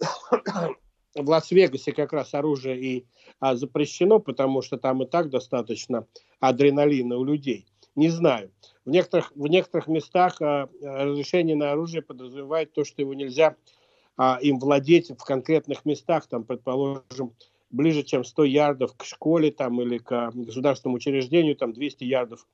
в 1.14 1.28
Лас-Вегасе 1.28 1.92
как 1.92 2.12
раз 2.12 2.32
оружие 2.32 2.80
и 2.80 3.06
а, 3.40 3.56
запрещено, 3.56 4.20
потому 4.20 4.62
что 4.62 4.78
там 4.78 5.02
и 5.02 5.06
так 5.06 5.28
достаточно 5.28 6.06
адреналина 6.40 7.18
у 7.18 7.24
людей. 7.24 7.66
Не 7.96 8.10
знаю. 8.10 8.50
В 8.84 8.90
некоторых, 8.90 9.32
в 9.34 9.46
некоторых 9.46 9.88
местах 9.88 10.40
а, 10.42 10.68
разрешение 10.82 11.56
на 11.56 11.72
оружие 11.72 12.02
подразумевает 12.02 12.72
то, 12.72 12.84
что 12.84 13.00
его 13.00 13.14
нельзя 13.14 13.56
а, 14.18 14.38
им 14.42 14.58
владеть 14.58 15.10
в 15.10 15.24
конкретных 15.24 15.86
местах, 15.86 16.26
там, 16.26 16.44
предположим, 16.44 17.32
ближе, 17.70 18.02
чем 18.02 18.22
100 18.22 18.44
ярдов 18.44 18.94
к 18.96 19.04
школе 19.04 19.50
там, 19.50 19.80
или 19.80 19.96
к 19.96 20.30
государственному 20.34 20.96
учреждению, 20.96 21.56
там 21.56 21.72
200 21.72 22.04
ярдов 22.04 22.46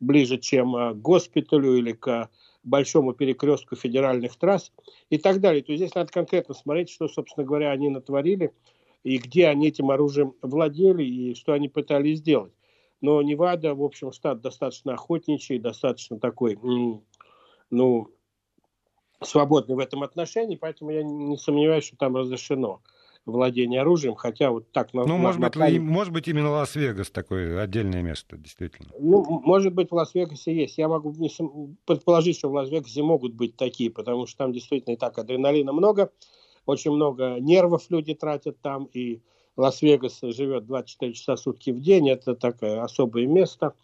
ближе, 0.00 0.36
чем 0.36 0.76
а, 0.76 0.92
к 0.92 1.00
госпиталю 1.00 1.76
или 1.76 1.92
к 1.92 2.28
большому 2.62 3.14
перекрестку 3.14 3.76
федеральных 3.76 4.36
трасс 4.36 4.70
и 5.08 5.16
так 5.16 5.40
далее. 5.40 5.62
То 5.62 5.72
есть 5.72 5.82
здесь 5.82 5.94
надо 5.94 6.12
конкретно 6.12 6.54
смотреть, 6.54 6.90
что, 6.90 7.08
собственно 7.08 7.46
говоря, 7.46 7.70
они 7.70 7.88
натворили, 7.88 8.52
и 9.02 9.16
где 9.16 9.46
они 9.46 9.68
этим 9.68 9.90
оружием 9.90 10.34
владели, 10.42 11.02
и 11.02 11.34
что 11.34 11.54
они 11.54 11.70
пытались 11.70 12.18
сделать. 12.18 12.52
Но 13.00 13.22
Невада, 13.22 13.74
в 13.74 13.82
общем, 13.82 14.12
штат 14.12 14.40
достаточно 14.40 14.94
охотничий, 14.94 15.58
достаточно 15.58 16.18
такой, 16.18 16.58
ну, 17.70 18.10
свободный 19.22 19.76
в 19.76 19.78
этом 19.78 20.02
отношении, 20.02 20.56
поэтому 20.56 20.90
я 20.90 21.02
не 21.02 21.36
сомневаюсь, 21.36 21.84
что 21.84 21.96
там 21.96 22.16
разрешено 22.16 22.80
владение 23.26 23.82
оружием, 23.82 24.14
хотя 24.14 24.50
вот 24.50 24.72
так... 24.72 24.92
Ну, 24.94 25.06
на, 25.06 25.16
может, 25.16 25.40
на, 25.40 25.48
быть, 25.48 25.56
на... 25.56 25.80
может 25.80 26.12
быть, 26.12 26.26
именно 26.28 26.50
Лас-Вегас 26.50 27.10
такое 27.10 27.60
отдельное 27.60 28.02
место, 28.02 28.38
действительно. 28.38 28.88
Ну, 28.98 29.22
может 29.44 29.74
быть, 29.74 29.90
в 29.90 29.94
Лас-Вегасе 29.94 30.54
есть. 30.54 30.78
Я 30.78 30.88
могу 30.88 31.14
предположить, 31.84 32.38
что 32.38 32.48
в 32.48 32.54
Лас-Вегасе 32.54 33.02
могут 33.02 33.34
быть 33.34 33.56
такие, 33.56 33.90
потому 33.90 34.26
что 34.26 34.38
там 34.38 34.52
действительно 34.52 34.94
и 34.94 34.96
так 34.96 35.18
адреналина 35.18 35.72
много, 35.72 36.10
очень 36.66 36.92
много 36.92 37.36
нервов 37.40 37.86
люди 37.90 38.14
тратят 38.14 38.60
там, 38.60 38.84
и 38.86 39.20
Лас-Вегас 39.60 40.20
живет 40.22 40.66
24 40.66 41.12
часа 41.12 41.36
сутки 41.36 41.70
в 41.70 41.80
день, 41.80 42.08
это 42.08 42.34
такое 42.34 42.82
особое 42.82 43.26
место. 43.26 43.74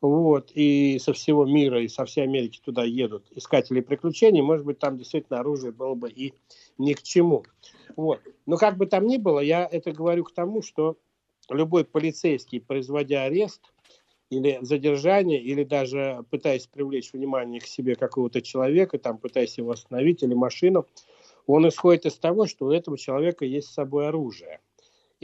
Вот, 0.00 0.50
и 0.54 0.98
со 0.98 1.12
всего 1.12 1.46
мира, 1.46 1.82
и 1.82 1.88
со 1.88 2.04
всей 2.04 2.24
Америки 2.24 2.60
туда 2.62 2.84
едут 2.84 3.24
искатели 3.30 3.80
приключений, 3.80 4.42
может 4.42 4.66
быть, 4.66 4.78
там 4.78 4.98
действительно 4.98 5.40
оружие 5.40 5.72
было 5.72 5.94
бы 5.94 6.10
и 6.10 6.34
ни 6.78 6.92
к 6.92 7.02
чему. 7.02 7.44
Вот. 7.96 8.20
Но 8.46 8.56
как 8.58 8.76
бы 8.76 8.86
там 8.86 9.06
ни 9.06 9.16
было, 9.16 9.40
я 9.40 9.66
это 9.70 9.92
говорю 9.92 10.24
к 10.24 10.34
тому, 10.34 10.62
что 10.62 10.98
любой 11.48 11.84
полицейский, 11.84 12.60
производя 12.60 13.24
арест 13.24 13.62
или 14.30 14.58
задержание, 14.62 15.40
или 15.40 15.64
даже 15.64 16.24
пытаясь 16.30 16.66
привлечь 16.66 17.12
внимание 17.12 17.60
к 17.60 17.66
себе 17.66 17.94
какого-то 17.94 18.42
человека, 18.42 18.98
там, 18.98 19.18
пытаясь 19.18 19.56
его 19.58 19.70
остановить 19.70 20.22
или 20.22 20.34
машину, 20.34 20.86
он 21.46 21.66
исходит 21.66 22.06
из 22.06 22.14
того, 22.18 22.46
что 22.46 22.66
у 22.66 22.70
этого 22.70 22.98
человека 22.98 23.44
есть 23.44 23.68
с 23.68 23.74
собой 23.74 24.08
оружие. 24.08 24.60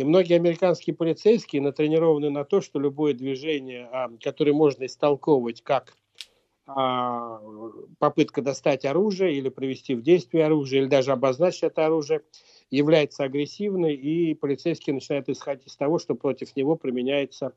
И 0.01 0.05
многие 0.05 0.37
американские 0.37 0.97
полицейские 0.97 1.61
натренированы 1.61 2.31
на 2.31 2.47
то, 2.47 2.63
что 2.63 2.81
любое 2.81 3.13
движение, 3.13 3.87
а, 3.93 4.09
которое 4.23 4.55
можно 4.55 4.87
истолковывать 4.87 5.61
как 5.61 5.95
а, 6.67 7.39
попытка 7.99 8.41
достать 8.41 8.87
оружие 8.87 9.35
или 9.35 9.51
привести 9.51 9.95
в 9.95 10.01
действие 10.01 10.47
оружие, 10.47 10.81
или 10.83 10.89
даже 10.89 11.13
обозначить 11.13 11.65
это 11.65 11.85
оружие, 11.85 12.23
является 12.71 13.25
агрессивной, 13.25 13.95
и 13.95 14.33
полицейский 14.33 14.95
начинает 14.95 15.29
исходить 15.29 15.67
из 15.67 15.77
того, 15.77 15.99
что 15.99 16.15
против 16.15 16.57
него 16.57 16.77
применяется 16.77 17.53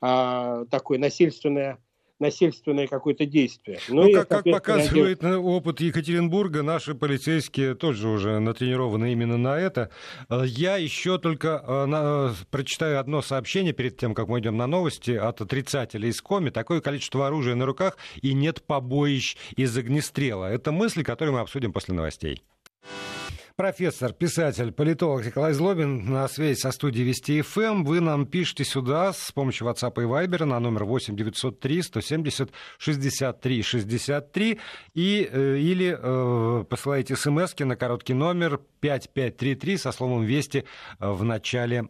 а, 0.00 0.64
такое 0.64 0.98
насильственное 0.98 1.78
насильственное 2.20 2.86
какое-то 2.86 3.26
действие. 3.26 3.80
Ну, 3.88 4.04
ну 4.04 4.12
как, 4.12 4.28
как 4.28 4.44
показывает 4.44 5.22
реагирует... 5.22 5.44
опыт 5.44 5.80
Екатеринбурга, 5.80 6.62
наши 6.62 6.94
полицейские 6.94 7.74
тоже 7.74 8.08
уже 8.08 8.38
натренированы 8.38 9.12
именно 9.12 9.36
на 9.36 9.58
это. 9.58 9.90
Э, 10.28 10.42
я 10.46 10.76
еще 10.76 11.18
только 11.18 11.62
э, 11.66 11.86
на, 11.86 12.34
прочитаю 12.50 13.00
одно 13.00 13.22
сообщение 13.22 13.72
перед 13.72 13.96
тем, 13.96 14.14
как 14.14 14.28
мы 14.28 14.40
идем 14.40 14.56
на 14.56 14.66
новости 14.66 15.10
от 15.10 15.40
отрицателя 15.40 16.08
из 16.08 16.20
Коми. 16.20 16.50
Такое 16.50 16.80
количество 16.80 17.26
оружия 17.26 17.54
на 17.54 17.66
руках 17.66 17.96
и 18.22 18.32
нет 18.32 18.62
побоищ 18.62 19.36
из 19.56 19.76
огнестрела. 19.76 20.46
Это 20.46 20.72
мысли, 20.72 21.02
которые 21.02 21.34
мы 21.34 21.40
обсудим 21.40 21.72
после 21.72 21.94
новостей. 21.94 22.42
Профессор, 23.56 24.12
писатель, 24.12 24.72
политолог 24.72 25.24
Николай 25.24 25.52
Злобин 25.52 26.10
на 26.10 26.26
связи 26.26 26.58
со 26.58 26.72
студией 26.72 27.06
Вести 27.06 27.40
ФМ. 27.40 27.60
Эм. 27.60 27.84
Вы 27.84 28.00
нам 28.00 28.26
пишете 28.26 28.64
сюда 28.64 29.12
с 29.12 29.30
помощью 29.30 29.68
WhatsApp 29.68 29.92
и 30.02 30.06
Viber 30.06 30.44
на 30.44 30.58
номер 30.58 30.82
8 30.82 31.14
903 31.14 31.82
170 31.82 32.50
63 32.78 33.62
63 33.62 34.60
и, 34.94 35.28
э, 35.30 35.58
или 35.58 35.96
э, 35.96 36.64
посылаете 36.64 37.14
смс 37.14 37.54
на 37.60 37.76
короткий 37.76 38.14
номер 38.14 38.60
5533 38.80 39.76
со 39.76 39.92
словом 39.92 40.24
«Вести» 40.24 40.64
в 40.98 41.22
начале 41.22 41.88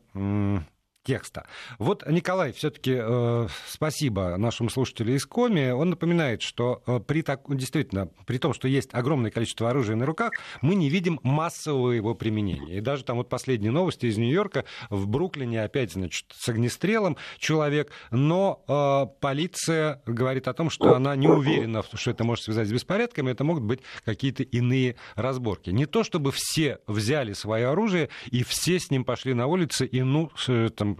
текста. 1.05 1.47
Вот, 1.79 2.05
Николай, 2.09 2.53
все-таки 2.53 2.97
э, 2.99 3.47
спасибо 3.69 4.37
нашему 4.39 4.71
слушателю 4.71 5.15
из 5.15 5.27
Коми. 5.27 5.71
Он 5.71 5.91
напоминает, 5.91 6.43
что 6.43 6.83
э, 6.87 6.99
при 6.99 7.23
так, 7.23 7.43
действительно, 7.49 8.09
при 8.27 8.39
том, 8.39 8.55
что 8.55 8.67
есть 8.67 8.89
огромное 8.93 9.31
количество 9.31 9.71
оружия 9.71 9.97
на 9.97 10.07
руках, 10.07 10.33
мы 10.63 10.75
не 10.75 10.89
видим 10.89 11.21
массового 11.23 11.93
его 11.93 12.15
применения. 12.15 12.79
И 12.79 12.81
даже 12.81 13.05
там 13.05 13.19
вот 13.19 13.29
последние 13.29 13.71
новости 13.71 14.07
из 14.07 14.17
Нью-Йорка, 14.17 14.65
в 14.89 15.07
Бруклине 15.07 15.63
опять, 15.63 15.93
значит, 15.93 16.27
с 16.35 16.49
огнестрелом 16.49 17.17
человек, 17.39 17.93
но 18.11 18.65
э, 18.67 19.21
полиция 19.21 20.03
говорит 20.07 20.49
о 20.49 20.55
том, 20.55 20.71
что 20.71 20.97
она 20.97 21.15
не 21.17 21.29
уверена, 21.29 21.83
что 21.93 22.11
это 22.11 22.25
может 22.25 22.45
связать 22.45 22.69
с 22.69 22.73
беспорядками, 22.73 23.31
это 23.31 23.45
могут 23.45 23.65
быть 23.65 23.81
какие-то 24.05 24.43
иные 24.43 24.97
разборки. 25.17 25.69
Не 25.71 25.85
то, 25.85 26.03
чтобы 26.03 26.33
все 26.33 26.79
взяли 26.87 27.35
свое 27.35 27.69
оружие 27.69 28.09
и 28.31 28.43
все 28.43 28.79
с 28.79 28.91
ним 28.91 29.05
пошли 29.05 29.35
на 29.35 29.47
улицы 29.47 29.85
и, 29.85 30.03
ну, 30.03 30.31
там, 30.77 30.94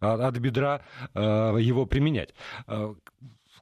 от 0.00 0.36
бедра 0.38 0.82
э, 1.14 1.20
его 1.60 1.86
применять. 1.86 2.34
Э, 2.66 2.94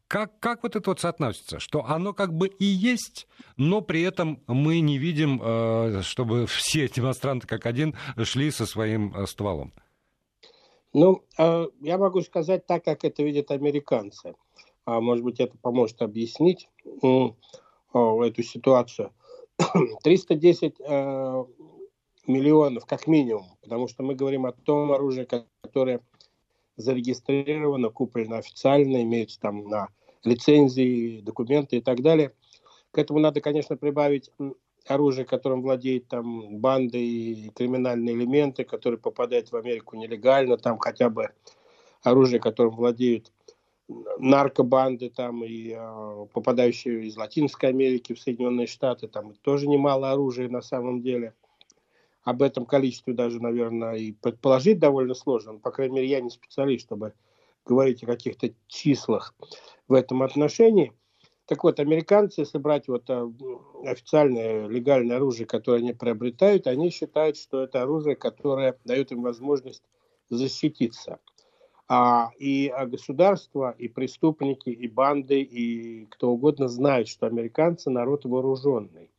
как, 0.09 0.39
как 0.41 0.63
вот 0.63 0.77
это 0.77 0.91
вот 0.91 1.01
соотносится? 1.01 1.59
Что 1.59 1.87
оно 1.87 2.13
как 2.13 2.35
бы 2.35 2.49
и 2.49 2.65
есть, 2.65 3.27
но 3.57 3.81
при 3.81 4.03
этом 4.03 4.43
мы 4.47 4.81
не 4.81 4.99
видим, 4.99 6.03
чтобы 6.03 6.47
все 6.47 6.87
демонстранты 6.87 7.47
как 7.47 7.65
один 7.65 7.95
шли 8.23 8.51
со 8.51 8.67
своим 8.67 9.27
стволом. 9.27 9.73
Ну, 10.93 11.23
я 11.39 11.97
могу 11.97 12.21
сказать 12.21 12.67
так, 12.67 12.85
как 12.85 13.05
это 13.05 13.23
видят 13.23 13.51
американцы. 13.53 14.35
А 14.85 15.01
может 15.01 15.25
быть, 15.25 15.41
это 15.41 15.57
поможет 15.57 16.03
объяснить 16.03 16.69
эту 16.85 17.37
ситуацию. 18.43 19.13
310 20.03 20.77
миллионов 22.27 22.87
как 22.87 23.07
минимум, 23.07 23.47
потому 23.63 23.89
что 23.89 24.03
мы 24.03 24.15
говорим 24.15 24.47
о 24.47 24.53
том 24.53 24.93
оружии, 24.93 25.29
которое 25.63 26.01
зарегистрировано, 26.77 27.91
куплено 27.91 28.37
официально, 28.37 29.03
имеется 29.03 29.41
там 29.41 29.65
на 29.69 29.89
лицензии, 30.25 31.21
документы 31.21 31.77
и 31.77 31.81
так 31.81 32.01
далее. 32.01 32.33
К 32.91 32.99
этому 32.99 33.19
надо, 33.19 33.41
конечно, 33.41 33.77
прибавить 33.77 34.31
оружие, 34.87 35.25
которым 35.25 35.63
владеют 35.63 36.09
там 36.09 36.59
банды 36.59 36.99
и 36.99 37.51
криминальные 37.51 38.15
элементы, 38.15 38.65
которые 38.65 38.99
попадают 38.99 39.51
в 39.51 39.57
Америку 39.57 39.97
нелегально, 39.97 40.57
там 40.57 40.79
хотя 40.79 41.09
бы 41.11 41.31
оружие, 42.03 42.41
которым 42.41 42.75
владеют 42.75 43.33
наркобанды 44.19 45.11
там 45.11 45.45
и 45.45 45.75
э, 45.77 46.27
попадающие 46.33 47.07
из 47.07 47.17
Латинской 47.17 47.69
Америки 47.69 48.15
в 48.15 48.21
Соединенные 48.21 48.67
Штаты, 48.67 49.09
там 49.09 49.35
тоже 49.43 49.69
немало 49.69 50.11
оружия 50.11 50.49
на 50.49 50.63
самом 50.63 51.03
деле 51.03 51.35
об 52.25 52.43
этом 52.43 52.67
количестве 52.67 53.15
даже, 53.15 53.41
наверное, 53.41 53.97
и 53.97 54.13
предположить 54.13 54.79
довольно 54.79 55.15
сложно. 55.15 55.59
По 55.59 55.71
крайней 55.71 55.97
мере, 55.97 56.09
я 56.09 56.21
не 56.21 56.31
специалист, 56.31 56.87
чтобы 56.87 57.15
говорить 57.65 58.03
о 58.03 58.07
каких-то 58.07 58.51
числах 58.67 59.35
в 59.89 59.93
этом 59.93 60.23
отношении. 60.23 60.93
Так 61.47 61.65
вот, 61.65 61.81
американцы, 61.81 62.43
если 62.43 62.59
брать 62.59 62.89
вот 62.89 63.11
э, 63.11 63.31
официальное 63.85 64.69
легальное 64.69 65.17
оружие, 65.17 65.47
которое 65.47 65.79
они 65.79 65.93
приобретают, 65.93 66.67
они 66.67 66.91
считают, 66.91 67.37
что 67.37 67.63
это 67.65 67.83
оружие, 67.83 68.17
которое 68.17 68.79
дает 68.85 69.13
им 69.13 69.23
возможность 69.23 69.83
защититься. 70.31 71.19
А, 71.89 72.31
и 72.39 72.69
а 72.69 72.87
государство, 72.87 73.75
и 73.77 73.89
преступники, 73.89 74.71
и 74.71 74.89
банды, 74.89 75.43
и 75.43 76.07
кто 76.07 76.31
угодно 76.31 76.69
знают, 76.69 77.09
что 77.09 77.27
американцы 77.27 77.91
народ 77.91 78.25
вооруженный. 78.25 79.12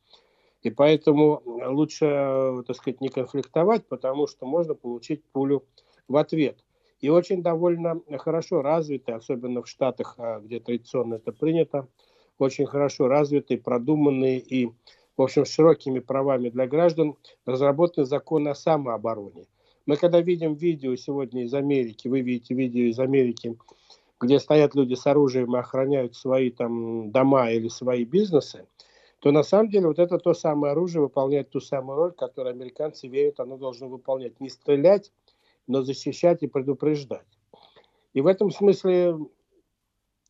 И 0.64 0.70
поэтому 0.70 1.42
лучше, 1.44 2.62
так 2.66 2.74
сказать, 2.74 3.02
не 3.02 3.10
конфликтовать, 3.10 3.86
потому 3.86 4.26
что 4.26 4.46
можно 4.46 4.74
получить 4.74 5.22
пулю 5.24 5.62
в 6.08 6.16
ответ. 6.16 6.64
И 7.00 7.10
очень 7.10 7.42
довольно 7.42 8.00
хорошо 8.16 8.62
развиты, 8.62 9.12
особенно 9.12 9.62
в 9.62 9.68
Штатах, 9.68 10.14
а, 10.16 10.40
где 10.40 10.60
традиционно 10.60 11.16
это 11.16 11.32
принято, 11.32 11.86
очень 12.38 12.64
хорошо 12.64 13.08
развитые, 13.08 13.58
продуманные 13.58 14.38
и, 14.38 14.70
в 15.18 15.22
общем, 15.22 15.44
широкими 15.44 15.98
правами 15.98 16.48
для 16.48 16.66
граждан 16.66 17.16
разработаны 17.44 18.06
законы 18.06 18.48
о 18.48 18.54
самообороне. 18.54 19.44
Мы 19.84 19.96
когда 19.96 20.22
видим 20.22 20.54
видео 20.54 20.96
сегодня 20.96 21.44
из 21.44 21.52
Америки, 21.52 22.08
вы 22.08 22.22
видите 22.22 22.54
видео 22.54 22.84
из 22.84 22.98
Америки, 22.98 23.58
где 24.18 24.40
стоят 24.40 24.74
люди 24.74 24.94
с 24.94 25.06
оружием 25.06 25.54
и 25.54 25.58
охраняют 25.58 26.16
свои 26.16 26.50
там 26.50 27.10
дома 27.10 27.50
или 27.50 27.68
свои 27.68 28.06
бизнесы, 28.06 28.66
то 29.24 29.32
на 29.32 29.42
самом 29.42 29.70
деле 29.70 29.86
вот 29.86 29.98
это 29.98 30.18
то 30.18 30.34
самое 30.34 30.72
оружие 30.72 31.00
выполняет 31.00 31.48
ту 31.48 31.58
самую 31.58 31.96
роль, 31.96 32.12
которую 32.12 32.52
американцы 32.52 33.08
верят, 33.08 33.40
оно 33.40 33.56
должно 33.56 33.88
выполнять. 33.88 34.38
Не 34.38 34.50
стрелять, 34.50 35.12
но 35.66 35.80
защищать 35.80 36.42
и 36.42 36.46
предупреждать. 36.46 37.24
И 38.12 38.20
в 38.20 38.26
этом 38.26 38.50
смысле 38.50 39.16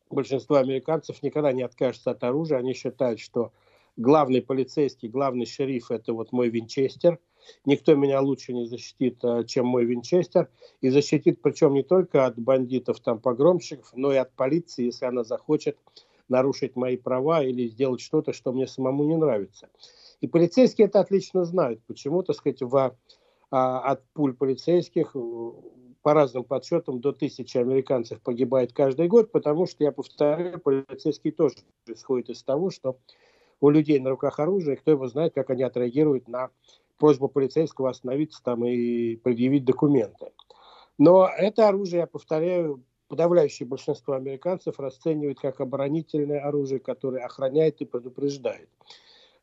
большинство 0.09 0.55
американцев 0.55 1.21
никогда 1.23 1.51
не 1.51 1.63
откажется 1.63 2.11
от 2.11 2.23
оружия. 2.23 2.57
Они 2.57 2.73
считают, 2.73 3.19
что 3.19 3.51
главный 3.97 4.41
полицейский, 4.41 5.09
главный 5.09 5.45
шериф– 5.45 5.87
это 5.91 6.13
вот 6.13 6.31
мой 6.31 6.47
винчестер. 6.47 7.19
Никто 7.65 7.95
меня 7.95 8.21
лучше 8.21 8.53
не 8.53 8.65
защитит, 8.65 9.21
э, 9.25 9.43
чем 9.43 9.65
мой 9.65 9.83
винчестер. 9.83 10.49
И 10.79 10.87
защитит 10.87 11.41
причем 11.41 11.73
не 11.73 11.83
только 11.83 12.25
от 12.25 12.39
бандитов, 12.39 13.01
там, 13.01 13.19
погромщиков, 13.19 13.91
но 13.93 14.13
и 14.13 14.15
от 14.15 14.31
полиции, 14.31 14.85
если 14.85 15.03
она 15.03 15.25
захочет– 15.25 15.77
нарушить 16.29 16.75
мои 16.75 16.97
права 16.97 17.43
или 17.43 17.67
сделать 17.67 18.01
что-то, 18.01 18.33
что 18.33 18.51
мне 18.51 18.67
самому 18.67 19.03
не 19.03 19.15
нравится. 19.15 19.69
И 20.21 20.27
полицейские 20.27 20.87
это 20.87 20.99
отлично 20.99 21.45
знают. 21.45 21.81
Почему, 21.87 22.23
так 22.23 22.35
сказать, 22.35 22.61
в, 22.61 22.95
а, 23.51 23.79
от 23.79 24.03
пуль 24.13 24.33
полицейских 24.33 25.11
э, 25.15 25.51
по 26.01 26.13
разным 26.13 26.43
подсчетам 26.43 27.01
до 27.01 27.11
тысячи 27.11 27.57
американцев 27.57 28.21
погибает 28.21 28.73
каждый 28.73 29.07
год, 29.07 29.31
потому 29.31 29.65
что, 29.65 29.83
я 29.83 29.91
повторяю, 29.91 30.59
полицейские 30.59 31.33
тоже 31.33 31.55
исходят 31.87 32.29
из 32.29 32.43
того, 32.43 32.69
что 32.69 32.97
у 33.59 33.69
людей 33.69 33.99
на 33.99 34.11
руках 34.11 34.39
оружие, 34.39 34.77
кто 34.77 34.91
его 34.91 35.07
знает, 35.07 35.33
как 35.33 35.49
они 35.49 35.63
отреагируют 35.63 36.27
на 36.27 36.49
просьбу 36.97 37.27
полицейского 37.27 37.89
остановиться 37.89 38.41
там 38.43 38.65
и 38.65 39.15
предъявить 39.15 39.65
документы. 39.65 40.31
Но 40.97 41.27
это 41.27 41.67
оружие, 41.67 42.01
я 42.01 42.07
повторяю, 42.07 42.83
подавляющее 43.07 43.67
большинство 43.67 44.15
американцев 44.15 44.79
расценивают 44.79 45.39
как 45.39 45.61
оборонительное 45.61 46.41
оружие, 46.41 46.79
которое 46.79 47.23
охраняет 47.23 47.81
и 47.81 47.85
предупреждает. 47.85 48.69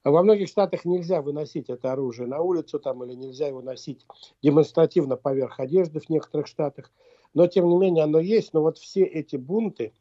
Во 0.05 0.23
многих 0.23 0.49
штатах 0.49 0.85
нельзя 0.85 1.23
выносить 1.23 1.71
это 1.71 1.93
оружие 1.93 2.27
на 2.27 2.41
улицу 2.41 2.81
там, 2.81 3.05
или 3.05 3.15
нельзя 3.15 3.47
его 3.47 3.63
носить 3.63 4.05
демонстративно 4.43 5.17
поверх 5.17 5.61
одежды 5.61 6.01
в 6.01 6.09
некоторых 6.09 6.49
штатах. 6.49 6.91
Но, 7.35 7.47
тем 7.47 7.69
не 7.69 7.77
менее, 7.77 8.05
оно 8.05 8.19
есть. 8.19 8.53
Но 8.53 8.63
вот 8.63 8.79
все 8.79 9.05
эти 9.05 9.37
бунты, 9.37 9.93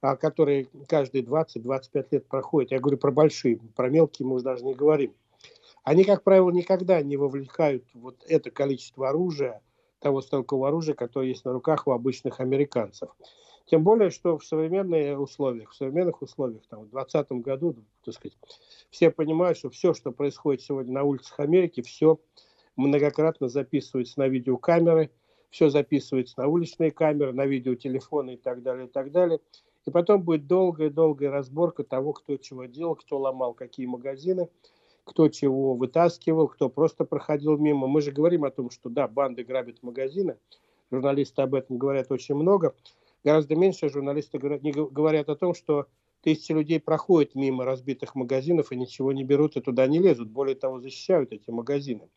а, 0.00 0.16
которые 0.16 0.68
каждые 0.88 1.22
20-25 1.22 2.06
лет 2.10 2.26
проходят, 2.26 2.72
я 2.72 2.80
говорю 2.80 2.98
про 2.98 3.12
большие, 3.12 3.60
про 3.76 3.88
мелкие 3.88 4.26
мы 4.26 4.36
уже 4.36 4.44
даже 4.44 4.64
не 4.64 4.74
говорим, 4.74 5.14
они, 5.84 6.02
как 6.04 6.24
правило, 6.24 6.50
никогда 6.50 7.00
не 7.02 7.16
вовлекают 7.16 7.84
вот 7.94 8.16
это 8.26 8.50
количество 8.50 9.10
оружия 9.10 9.62
того 10.04 10.20
стрелкового 10.20 10.68
оружия, 10.68 10.94
которое 10.94 11.28
есть 11.28 11.46
на 11.46 11.52
руках 11.54 11.86
у 11.86 11.92
обычных 11.92 12.38
американцев. 12.38 13.08
Тем 13.64 13.82
более, 13.82 14.10
что 14.10 14.36
в 14.36 14.44
современных 14.44 15.18
условиях, 15.18 15.70
в 15.70 15.74
современных 15.74 16.20
условиях, 16.20 16.60
там, 16.68 16.80
в 16.80 16.90
2020 16.90 17.32
году, 17.42 17.74
так 18.04 18.14
сказать, 18.14 18.36
все 18.90 19.10
понимают, 19.10 19.56
что 19.56 19.70
все, 19.70 19.94
что 19.94 20.12
происходит 20.12 20.60
сегодня 20.60 20.92
на 20.92 21.04
улицах 21.04 21.40
Америки, 21.40 21.80
все 21.80 22.20
многократно 22.76 23.48
записывается 23.48 24.20
на 24.20 24.28
видеокамеры, 24.28 25.10
все 25.48 25.70
записывается 25.70 26.34
на 26.36 26.48
уличные 26.48 26.90
камеры, 26.90 27.32
на 27.32 27.46
видеотелефоны 27.46 28.34
и 28.34 28.36
так 28.36 28.62
далее, 28.62 28.86
и 28.86 28.90
так 28.90 29.10
далее. 29.10 29.40
И 29.86 29.90
потом 29.90 30.22
будет 30.22 30.46
долгая-долгая 30.46 31.30
разборка 31.30 31.82
того, 31.82 32.12
кто 32.12 32.36
чего 32.36 32.66
делал, 32.66 32.94
кто 32.94 33.18
ломал 33.18 33.54
какие 33.54 33.86
магазины– 33.86 34.50
кто 35.04 35.28
чего 35.28 35.74
вытаскивал, 35.74 36.48
кто 36.48 36.68
просто 36.68 37.04
проходил 37.04 37.56
мимо. 37.58 37.86
Мы 37.86 38.00
же 38.00 38.10
говорим 38.10 38.44
о 38.44 38.50
том, 38.50 38.70
что 38.70 38.88
да, 38.88 39.06
банды 39.06 39.44
грабят 39.44 39.82
магазины, 39.82 40.38
журналисты 40.90 41.42
об 41.42 41.54
этом 41.54 41.78
говорят 41.78 42.10
очень 42.10 42.34
много. 42.34 42.74
Гораздо 43.22 43.56
меньше 43.56 43.88
журналисты 43.88 44.38
говорят, 44.38 44.62
не 44.62 44.72
говорят 44.72 45.28
о 45.28 45.36
том, 45.36 45.54
что 45.54 45.86
тысячи 46.22 46.52
людей 46.52 46.80
проходят 46.80 47.34
мимо 47.34 47.64
разбитых 47.64 48.14
магазинов 48.14 48.72
и 48.72 48.76
ничего 48.76 49.12
не 49.12 49.24
берут 49.24 49.56
и 49.56 49.60
туда 49.60 49.86
не 49.86 49.98
лезут. 49.98 50.30
Более 50.30 50.56
того, 50.56 50.80
защищают 50.80 51.32
эти 51.32 51.50
магазины. 51.50 52.08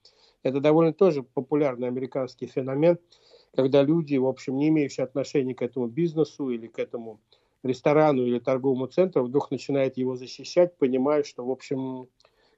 Это 0.43 0.61
довольно 0.61 0.93
тоже 0.93 1.23
популярный 1.23 1.87
американский 1.87 2.47
феномен, 2.47 2.97
когда 3.55 3.81
люди, 3.81 4.15
в 4.17 4.27
общем, 4.27 4.57
не 4.57 4.69
имеющие 4.69 5.03
отношения 5.03 5.55
к 5.55 5.61
этому 5.61 5.87
бизнесу 5.87 6.49
или 6.49 6.67
к 6.67 6.79
этому 6.79 7.19
ресторану 7.63 8.25
или 8.25 8.39
торговому 8.39 8.87
центру, 8.87 9.23
вдруг 9.23 9.51
начинают 9.51 9.97
его 9.97 10.15
защищать, 10.15 10.77
понимая, 10.77 11.23
что, 11.23 11.45
в 11.45 11.51
общем, 11.51 12.07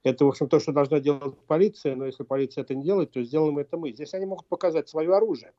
это, 0.03 0.25
в 0.25 0.29
общем, 0.29 0.47
то, 0.47 0.59
что 0.59 0.71
должна 0.71 0.99
делать 0.99 1.37
полиция, 1.47 1.95
но 1.95 2.05
если 2.05 2.23
полиция 2.23 2.63
это 2.63 2.75
не 2.75 2.83
делает, 2.83 3.11
то 3.11 3.23
сделаем 3.23 3.57
это 3.57 3.77
мы. 3.77 3.91
Здесь 3.91 4.13
они 4.13 4.25
могут 4.25 4.47
показать 4.47 4.87
свое 4.87 5.13
оружие. 5.13 5.53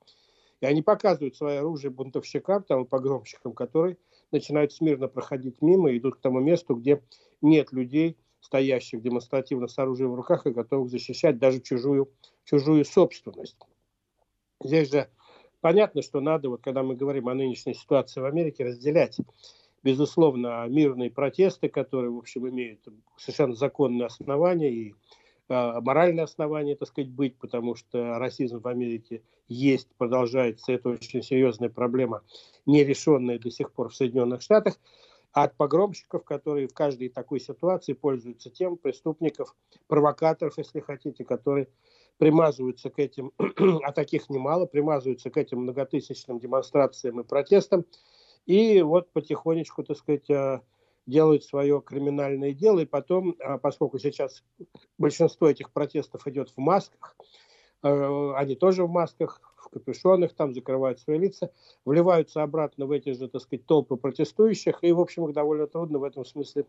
И 0.60 0.66
они 0.66 0.82
показывают 0.82 1.36
свое 1.36 1.60
оружие 1.60 1.90
бунтовщикам, 1.90 2.62
там, 2.62 2.86
погромщикам, 2.86 3.52
которые 3.52 3.96
начинают 4.30 4.72
смирно 4.72 5.08
проходить 5.08 5.60
мимо 5.60 5.90
и 5.90 5.98
идут 5.98 6.16
к 6.16 6.20
тому 6.20 6.40
месту, 6.40 6.74
где 6.74 7.02
нет 7.40 7.72
людей, 7.72 8.16
стоящих 8.40 9.02
демонстративно 9.02 9.68
с 9.68 9.78
оружием 9.78 10.12
в 10.12 10.14
руках 10.14 10.46
и 10.46 10.50
готовых 10.50 10.90
защищать 10.90 11.38
даже 11.38 11.60
чужую, 11.60 12.10
чужую 12.44 12.84
собственность. 12.84 13.56
Здесь 14.62 14.90
же 14.90 15.08
понятно, 15.60 16.02
что 16.02 16.20
надо, 16.20 16.48
вот 16.48 16.62
когда 16.62 16.82
мы 16.82 16.94
говорим 16.94 17.28
о 17.28 17.34
нынешней 17.34 17.74
ситуации 17.74 18.20
в 18.20 18.24
Америке, 18.24 18.64
разделять 18.64 19.18
безусловно, 19.82 20.66
мирные 20.68 21.10
протесты, 21.10 21.68
которые, 21.68 22.10
в 22.10 22.18
общем, 22.18 22.48
имеют 22.48 22.80
совершенно 23.16 23.54
законные 23.54 24.06
основания 24.06 24.70
и 24.70 24.94
э, 25.48 25.80
моральные 25.80 26.24
основания, 26.24 26.76
так 26.76 26.88
сказать, 26.88 27.10
быть, 27.10 27.36
потому 27.36 27.74
что 27.74 28.18
расизм 28.18 28.60
в 28.60 28.68
Америке 28.68 29.22
есть, 29.48 29.88
продолжается. 29.96 30.72
Это 30.72 30.90
очень 30.90 31.22
серьезная 31.22 31.70
проблема, 31.70 32.22
не 32.66 32.84
решенная 32.84 33.38
до 33.38 33.50
сих 33.50 33.72
пор 33.72 33.88
в 33.88 33.94
Соединенных 33.94 34.42
Штатах. 34.42 34.78
А 35.32 35.44
от 35.44 35.56
погромщиков, 35.56 36.24
которые 36.24 36.66
в 36.66 36.74
каждой 36.74 37.08
такой 37.08 37.38
ситуации 37.38 37.92
пользуются 37.92 38.50
тем, 38.50 38.76
преступников, 38.76 39.54
провокаторов, 39.86 40.58
если 40.58 40.80
хотите, 40.80 41.24
которые 41.24 41.68
примазываются 42.18 42.90
к 42.90 42.98
этим, 42.98 43.32
а 43.38 43.92
таких 43.92 44.28
немало, 44.28 44.66
примазываются 44.66 45.30
к 45.30 45.36
этим 45.36 45.60
многотысячным 45.60 46.40
демонстрациям 46.40 47.20
и 47.20 47.24
протестам, 47.24 47.84
и 48.50 48.82
вот 48.82 49.12
потихонечку, 49.12 49.84
так 49.84 49.96
сказать, 49.96 50.28
э, 50.28 50.60
делают 51.06 51.44
свое 51.44 51.80
криминальное 51.80 52.52
дело, 52.52 52.80
и 52.80 52.84
потом, 52.84 53.36
а, 53.38 53.58
поскольку 53.58 54.00
сейчас 54.00 54.42
большинство 54.98 55.48
этих 55.48 55.70
протестов 55.70 56.26
идет 56.26 56.50
в 56.50 56.58
масках, 56.58 57.14
э, 57.84 58.32
они 58.34 58.56
тоже 58.56 58.84
в 58.84 58.90
масках, 58.90 59.40
в 59.56 59.68
капюшонах, 59.68 60.34
там 60.34 60.52
закрывают 60.52 60.98
свои 60.98 61.18
лица, 61.18 61.52
вливаются 61.84 62.42
обратно 62.42 62.86
в 62.86 62.90
эти 62.90 63.12
же, 63.12 63.28
так 63.28 63.40
сказать, 63.40 63.66
толпы 63.66 63.94
протестующих, 63.94 64.82
и, 64.82 64.90
в 64.90 64.98
общем, 64.98 65.28
их 65.28 65.32
довольно 65.32 65.68
трудно 65.68 66.00
в 66.00 66.04
этом 66.04 66.24
смысле 66.24 66.66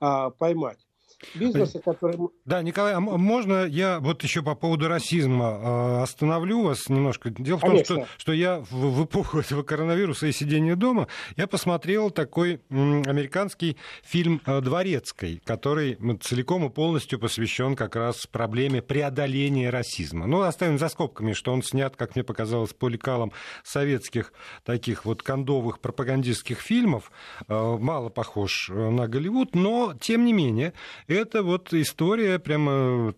а, 0.00 0.30
поймать 0.30 0.86
бизнеса, 1.34 1.80
который... 1.80 2.16
Да, 2.44 2.62
Николай, 2.62 2.94
а 2.94 3.00
можно 3.00 3.64
я 3.64 4.00
вот 4.00 4.22
еще 4.22 4.42
по 4.42 4.54
поводу 4.54 4.88
расизма 4.88 5.46
а, 5.50 6.02
остановлю 6.02 6.62
вас 6.62 6.88
немножко? 6.88 7.30
Дело 7.30 7.58
в 7.58 7.62
Конечно. 7.62 7.96
том, 7.96 8.04
что, 8.04 8.18
что 8.18 8.32
я 8.32 8.60
в, 8.70 9.04
эпоху 9.04 9.38
этого 9.40 9.62
коронавируса 9.62 10.26
и 10.26 10.32
сидения 10.32 10.76
дома, 10.76 11.08
я 11.36 11.46
посмотрел 11.46 12.10
такой 12.10 12.60
американский 12.70 13.76
фильм 14.02 14.40
а, 14.44 14.60
«Дворецкий», 14.60 15.40
который 15.44 15.98
целиком 16.20 16.66
и 16.66 16.70
полностью 16.70 17.18
посвящен 17.18 17.76
как 17.76 17.96
раз 17.96 18.26
проблеме 18.26 18.82
преодоления 18.82 19.70
расизма. 19.70 20.26
Ну, 20.26 20.42
оставим 20.42 20.78
за 20.78 20.88
скобками, 20.88 21.32
что 21.32 21.52
он 21.52 21.62
снят, 21.62 21.96
как 21.96 22.14
мне 22.14 22.24
показалось, 22.24 22.72
по 22.72 22.88
лекалам 22.88 23.32
советских 23.64 24.32
таких 24.64 25.04
вот 25.04 25.22
кондовых 25.22 25.80
пропагандистских 25.80 26.60
фильмов, 26.60 27.10
мало 27.48 28.08
похож 28.08 28.68
на 28.68 29.08
Голливуд, 29.08 29.54
но, 29.54 29.94
тем 30.00 30.24
не 30.24 30.32
менее, 30.32 30.72
это 31.06 31.42
вот 31.42 31.72
история 31.72 32.38
прямо 32.38 33.08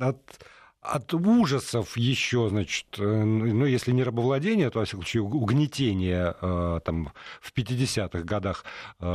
от 0.00 0.40
от 0.84 1.14
ужасов 1.14 1.96
еще, 1.96 2.48
значит, 2.50 2.86
э, 2.98 3.02
ну, 3.02 3.64
если 3.64 3.90
не 3.90 4.02
рабовладение, 4.02 4.68
то, 4.68 4.80
во 4.80 4.84
всяком 4.84 5.02
случае, 5.02 5.22
угнетение 5.22 6.34
э, 6.40 6.80
там, 6.84 7.12
в 7.40 7.52
50-х 7.56 8.20
годах 8.20 8.64
э, 9.00 9.06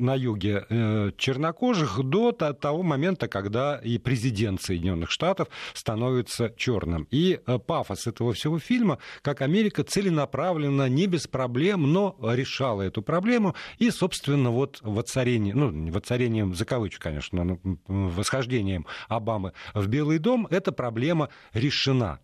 на 0.00 0.14
юге 0.14 0.66
чернокожих 1.16 2.02
до 2.02 2.32
того 2.32 2.82
момента, 2.82 3.28
когда 3.28 3.76
и 3.76 3.98
президент 3.98 4.62
Соединенных 4.62 5.10
Штатов 5.10 5.48
становится 5.74 6.52
черным. 6.56 7.06
И 7.10 7.40
пафос 7.66 8.06
этого 8.06 8.32
всего 8.32 8.58
фильма, 8.58 8.98
как 9.22 9.42
Америка 9.42 9.84
целенаправленно, 9.84 10.88
не 10.88 11.06
без 11.06 11.28
проблем, 11.28 11.92
но 11.92 12.16
решала 12.20 12.82
эту 12.82 13.02
проблему. 13.02 13.54
И, 13.78 13.90
собственно, 13.90 14.50
вот 14.50 14.80
воцарение, 14.82 15.54
ну, 15.54 15.92
воцарением, 15.92 16.54
за 16.54 16.64
кавычку, 16.64 17.02
конечно, 17.02 17.58
восхождением 17.86 18.86
Обамы 19.08 19.52
в 19.74 19.86
Белый 19.86 20.18
дом, 20.18 20.46
это 20.50 20.63
эта 20.64 20.72
проблема 20.72 21.28
решена. 21.52 22.20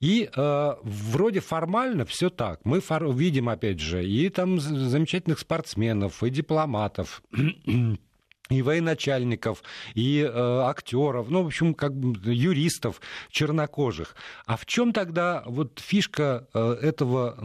И 0.00 0.28
э, 0.32 0.74
вроде 0.82 1.40
формально 1.40 2.04
все 2.04 2.30
так. 2.30 2.60
Мы 2.64 2.80
фор- 2.80 3.12
видим, 3.12 3.48
опять 3.48 3.80
же, 3.80 4.06
и 4.06 4.28
там 4.28 4.60
замечательных 4.60 5.40
спортсменов, 5.40 6.22
и 6.22 6.30
дипломатов, 6.30 7.22
и 8.50 8.62
военачальников, 8.62 9.62
и 9.94 10.20
э, 10.20 10.30
актеров, 10.32 11.30
ну, 11.30 11.42
в 11.42 11.46
общем, 11.46 11.74
как 11.74 11.96
бы 11.96 12.32
юристов 12.32 13.00
чернокожих. 13.30 14.14
А 14.46 14.56
в 14.56 14.66
чем 14.66 14.92
тогда 14.92 15.42
вот 15.46 15.80
фишка 15.80 16.46
э, 16.54 16.76
этого 16.80 17.36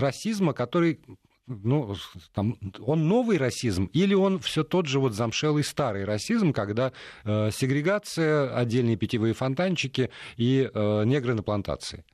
расизма, 0.00 0.54
который 0.54 1.00
ну, 1.48 1.94
там, 2.34 2.58
он 2.80 3.08
новый 3.08 3.38
расизм 3.38 3.86
или 3.92 4.14
он 4.14 4.38
все 4.38 4.64
тот 4.64 4.86
же 4.86 5.00
вот 5.00 5.14
замшелый 5.14 5.64
старый 5.64 6.04
расизм, 6.04 6.52
когда 6.52 6.92
э, 7.24 7.50
сегрегация, 7.50 8.54
отдельные 8.54 8.96
питьевые 8.96 9.34
фонтанчики 9.34 10.10
и 10.36 10.70
э, 10.72 11.04
негры 11.04 11.34
на 11.34 11.42
плантации? 11.42 12.04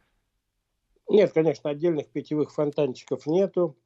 Нет, 1.09 1.33
конечно, 1.33 1.71
отдельных 1.71 2.09
питьевых 2.09 2.53
фонтанчиков 2.53 3.27
нету. 3.27 3.77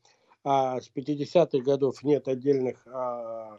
А 0.44 0.80
с 0.80 0.90
50-х 0.94 1.58
годов 1.58 2.02
нет 2.04 2.28
отдельных... 2.28 2.86
А, 2.86 3.58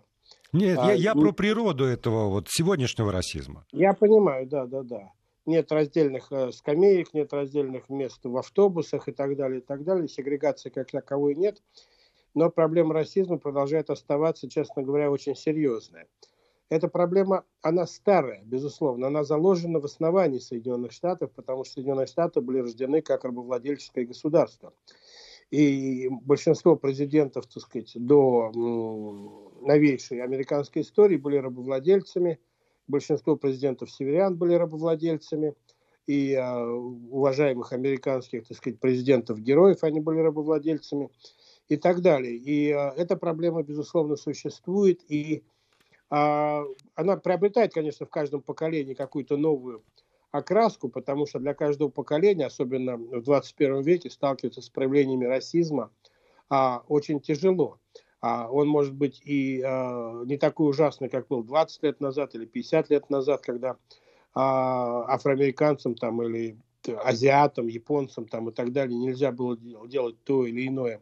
нет, 0.54 0.80
а, 0.80 0.88
я, 0.88 0.94
я 0.94 1.14
про 1.14 1.34
природу 1.34 1.86
этого 1.86 2.30
вот 2.30 2.48
сегодняшнего 2.50 3.12
расизма. 3.12 3.66
Я 3.72 3.94
понимаю, 3.94 4.48
да, 4.48 4.66
да, 4.66 4.84
да 4.84 5.12
нет 5.50 5.72
раздельных 5.72 6.32
э, 6.32 6.52
скамеек, 6.52 7.14
нет 7.14 7.34
раздельных 7.34 7.90
мест 7.90 8.20
в 8.24 8.38
автобусах 8.38 9.10
и 9.10 9.12
так 9.12 9.36
далее, 9.36 9.60
и 9.60 9.64
так 9.64 9.84
далее. 9.84 10.08
Сегрегации 10.08 10.70
как 10.70 10.92
таковой 10.92 11.36
нет. 11.36 11.62
Но 12.36 12.50
проблема 12.50 12.94
расизма 12.94 13.38
продолжает 13.38 13.90
оставаться, 13.90 14.48
честно 14.48 14.84
говоря, 14.84 15.12
очень 15.12 15.36
серьезная. 15.36 16.08
Эта 16.70 16.88
проблема, 16.88 17.46
она 17.64 17.88
старая, 17.88 18.44
безусловно, 18.46 19.08
она 19.08 19.24
заложена 19.24 19.80
в 19.80 19.86
основании 19.86 20.38
Соединенных 20.38 20.92
Штатов, 20.92 21.32
потому 21.32 21.64
что 21.64 21.74
Соединенные 21.74 22.06
Штаты 22.06 22.42
были 22.42 22.60
рождены 22.60 23.02
как 23.02 23.24
рабовладельческое 23.24 24.06
государство. 24.06 24.72
И 25.50 26.08
большинство 26.10 26.76
президентов, 26.76 27.48
так 27.48 27.64
сказать, 27.64 27.92
до 27.96 28.52
новейшей 29.62 30.22
американской 30.22 30.84
истории 30.84 31.18
были 31.18 31.38
рабовладельцами– 31.38 32.40
большинство 32.90 33.38
президентов 33.38 33.90
северян 33.92 34.36
были 34.36 34.56
рабовладельцами, 34.56 35.56
и 36.08 36.34
э, 36.34 36.64
уважаемых 36.66 37.72
американских, 37.72 38.48
так 38.48 38.58
сказать, 38.58 38.80
президентов-героев 38.80 39.84
они 39.84 40.00
были 40.00 40.20
рабовладельцами 40.20 41.12
и 41.68 41.78
так 41.78 42.02
далее. 42.02 42.36
И 42.36 42.72
э, 42.72 42.76
эта 42.98 43.16
проблема, 43.16 43.62
безусловно, 43.62 44.16
существует, 44.16 45.02
и 45.08 45.44
э, 46.10 46.64
она 46.96 47.18
приобретает, 47.18 47.74
конечно, 47.74 48.08
в 48.08 48.10
каждом 48.10 48.42
поколении 48.42 48.96
какую-то 48.96 49.38
новую 49.38 49.84
окраску, 50.32 50.90
потому 50.90 51.28
что 51.28 51.38
для 51.38 51.54
каждого 51.54 51.90
поколения, 51.90 52.48
особенно 52.48 52.98
в 52.98 53.22
21 53.22 53.82
веке, 53.82 54.10
сталкиваться 54.10 54.62
с 54.62 54.70
проявлениями 54.70 55.26
расизма 55.26 55.92
а, 56.50 56.84
очень 56.88 57.20
тяжело 57.20 57.80
а 58.22 58.50
он 58.50 58.68
может 58.68 58.94
быть 58.94 59.22
и 59.24 59.62
а, 59.62 60.24
не 60.26 60.38
такой 60.38 60.70
ужасный, 60.70 61.10
как 61.10 61.28
был 61.28 61.44
20 61.44 61.84
лет 61.84 62.02
назад 62.02 62.36
или 62.36 62.46
50 62.46 62.90
лет 62.90 63.10
назад, 63.10 63.42
когда 63.42 63.78
а, 64.34 65.06
афроамериканцам 65.14 65.96
там 65.96 66.22
или 66.22 66.58
азиатам, 67.04 67.68
японцам 67.68 68.28
там 68.28 68.50
и 68.50 68.54
так 68.54 68.72
далее 68.72 68.98
нельзя 68.98 69.32
было 69.32 69.58
делать 69.58 70.24
то 70.24 70.46
или 70.46 70.68
иное 70.68 71.02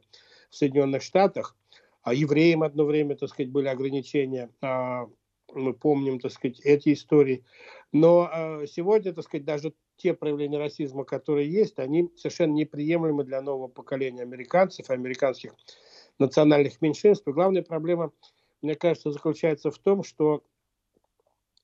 в 0.50 0.56
Соединенных 0.56 1.02
Штатах, 1.02 1.56
а 2.04 2.14
евреям 2.14 2.64
одно 2.64 2.86
время, 2.86 3.16
так 3.16 3.30
сказать, 3.30 3.52
были 3.52 3.68
ограничения, 3.68 4.50
мы 4.62 5.74
помним, 5.74 6.20
так 6.20 6.32
сказать, 6.32 6.60
эти 6.62 6.94
истории. 6.94 7.44
Но 7.92 8.64
сегодня, 8.66 9.14
так 9.14 9.26
сказать, 9.26 9.46
даже 9.46 9.74
те 9.98 10.14
проявления 10.14 10.58
расизма, 10.58 11.04
которые 11.04 11.52
есть, 11.52 11.80
они 11.80 12.10
совершенно 12.16 12.54
неприемлемы 12.54 13.24
для 13.24 13.42
нового 13.42 13.68
поколения 13.68 14.22
американцев, 14.22 14.90
американских 14.90 15.54
национальных 16.20 16.82
меньшинств. 16.82 17.28
И 17.28 17.32
главная 17.32 17.64
проблема, 17.64 18.12
мне 18.62 18.76
кажется, 18.76 19.12
заключается 19.12 19.72
в 19.72 19.78
том, 19.78 20.04
что 20.04 20.44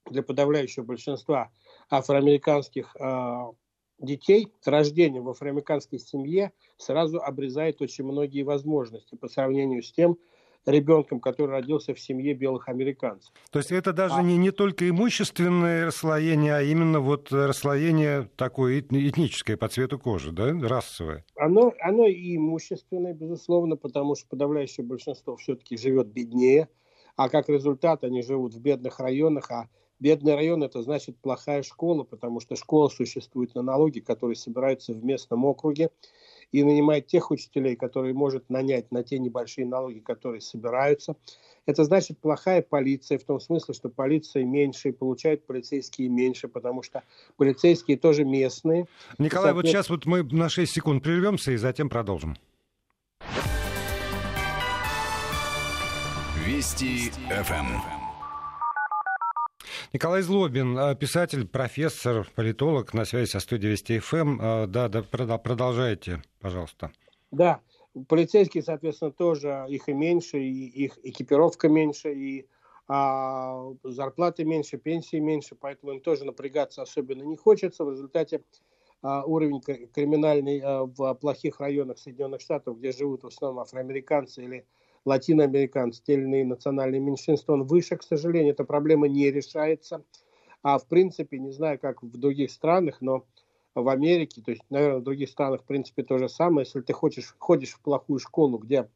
для 0.10 0.24
подавляющего 0.24 0.84
большинства 0.84 1.52
афроамериканских 1.90 2.96
э, 3.00 3.52
детей 4.00 4.54
рождение 4.66 5.22
в 5.22 5.30
афроамериканской 5.30 6.00
семье 6.00 6.52
сразу 6.78 7.22
обрезает 7.22 7.82
очень 7.82 8.04
многие 8.04 8.44
возможности 8.44 9.16
по 9.16 9.28
сравнению 9.28 9.82
с 9.82 9.92
тем, 9.92 10.18
ребенком, 10.66 11.20
который 11.20 11.52
родился 11.52 11.94
в 11.94 12.00
семье 12.00 12.34
белых 12.34 12.70
американцев. 12.70 13.32
То 13.52 13.60
есть 13.60 13.72
это 13.72 13.94
даже 13.94 14.16
а... 14.16 14.22
не, 14.22 14.38
не 14.38 14.52
только 14.52 14.88
имущественное 14.90 15.88
расслоение, 15.88 16.56
а 16.56 16.62
именно 16.62 17.00
вот 17.00 17.32
расслоение 17.32 18.30
такое 18.36 18.80
этническое 18.80 19.58
по 19.58 19.68
цвету 19.68 20.00
кожи, 20.00 20.32
да, 20.32 20.52
расовое? 20.68 21.26
Оно, 21.36 21.74
оно 21.82 22.08
и 22.08 22.36
имущественное, 22.36 23.14
безусловно, 23.14 23.76
потому 23.76 24.16
что 24.16 24.28
подавляющее 24.28 24.86
большинство 24.86 25.36
все-таки 25.36 25.78
живет 25.78 26.08
беднее, 26.08 26.70
а 27.16 27.30
как 27.30 27.50
результат 27.50 28.04
они 28.04 28.22
живут 28.22 28.54
в 28.54 28.60
бедных 28.60 29.00
районах, 29.00 29.52
а 29.52 29.70
бедный 30.00 30.36
район 30.36 30.64
это 30.64 30.82
значит 30.82 31.18
плохая 31.20 31.64
школа, 31.64 32.04
потому 32.04 32.40
что 32.40 32.56
школа 32.56 32.90
существует 32.90 33.56
на 33.56 33.62
налоги, 33.62 34.00
которые 34.00 34.36
собираются 34.36 34.94
в 34.94 35.04
местном 35.04 35.46
округе, 35.46 35.90
и 36.54 36.64
нанимает 36.64 37.08
тех 37.08 37.32
учителей, 37.32 37.76
которые 37.76 38.14
может 38.14 38.50
нанять 38.50 38.92
на 38.92 39.04
те 39.04 39.20
небольшие 39.20 39.68
налоги, 39.68 40.00
которые 40.00 40.40
собираются. 40.40 41.16
это 41.66 41.84
значит 41.84 42.20
плохая 42.20 42.62
полиция, 42.62 43.18
в 43.18 43.24
том 43.24 43.40
смысле, 43.40 43.74
что 43.74 43.90
полиция 43.90 44.46
меньше, 44.46 44.90
и 44.90 44.92
получают 44.92 45.46
полицейские 45.46 46.10
меньше, 46.10 46.48
потому 46.48 46.84
что 46.84 47.04
полицейские 47.38 47.98
тоже 47.98 48.24
местные. 48.24 48.86
Николай, 49.18 49.54
вот 49.54 49.66
сейчас 49.66 49.90
вот 49.90 50.06
мы 50.06 50.24
на 50.24 50.48
6 50.48 50.72
секунд 50.72 51.04
прервемся 51.04 51.52
и 51.52 51.58
затем 51.58 51.90
продолжим. 51.90 52.36
Вести 56.46 57.10
ФМ. 57.30 57.93
Николай 59.94 60.24
Злобин, 60.24 60.76
э, 60.76 60.96
писатель, 60.96 61.48
профессор, 61.48 62.28
политолог, 62.36 62.96
на 62.96 63.06
связи 63.06 63.30
со 63.30 63.40
студией 63.40 63.74
Вести 63.74 64.00
ФМ. 64.00 64.42
Э, 64.42 64.66
да, 64.66 64.90
да, 64.90 65.04
продолжайте, 65.04 66.24
пожалуйста. 66.42 66.92
Да, 67.30 67.62
полицейские, 68.08 68.64
соответственно, 68.64 69.12
тоже 69.12 69.66
их 69.70 69.88
и 69.88 69.94
меньше, 69.94 70.40
и 70.40 70.86
их 70.86 70.98
экипировка 71.04 71.70
меньше, 71.70 72.12
и 72.12 72.48
а, 72.88 73.72
зарплаты 73.84 74.46
меньше, 74.46 74.78
пенсии 74.78 75.18
меньше, 75.18 75.54
поэтому 75.54 75.94
им 75.94 76.02
тоже 76.02 76.26
напрягаться 76.26 76.82
особенно 76.82 77.22
не 77.22 77.38
хочется. 77.38 77.86
В 77.86 77.92
результате 77.92 78.44
а, 79.04 79.24
уровень 79.26 79.62
криминальный 79.62 80.60
а, 80.60 80.86
в 80.86 81.14
плохих 81.16 81.60
районах 81.60 82.00
Соединенных 82.00 82.42
Штатов, 82.42 82.80
где 82.80 82.92
живут 82.92 83.24
в 83.24 83.28
основном 83.28 83.60
афроамериканцы 83.60 84.44
или 84.44 84.66
латиноамериканцы, 85.06 86.02
те 86.04 86.14
или 86.14 86.22
иные 86.24 86.46
национальные 86.46 87.02
меньшинства, 87.02 87.54
он 87.54 87.64
выше, 87.64 87.98
к 87.98 88.04
сожалению, 88.04 88.54
эта 88.54 88.64
проблема 88.64 89.08
не 89.08 89.30
решается. 89.32 90.04
А 90.62 90.78
в 90.78 90.88
принципе, 90.88 91.40
не 91.40 91.52
знаю, 91.52 91.80
как 91.80 92.02
в 92.04 92.18
других 92.18 92.52
странах, 92.52 93.02
но 93.02 93.26
в 93.76 93.90
Америке, 93.90 94.42
то 94.42 94.52
есть, 94.52 94.64
наверное, 94.70 95.00
в 95.00 95.04
других 95.04 95.30
странах, 95.30 95.62
в 95.62 95.66
принципе, 95.66 96.04
то 96.04 96.18
же 96.18 96.30
самое. 96.30 96.66
Если 96.66 96.82
ты 96.82 96.94
хочешь, 96.94 97.36
ходишь 97.38 97.74
в 97.74 97.82
плохую 97.82 98.20
школу, 98.20 98.58
где 98.58 98.88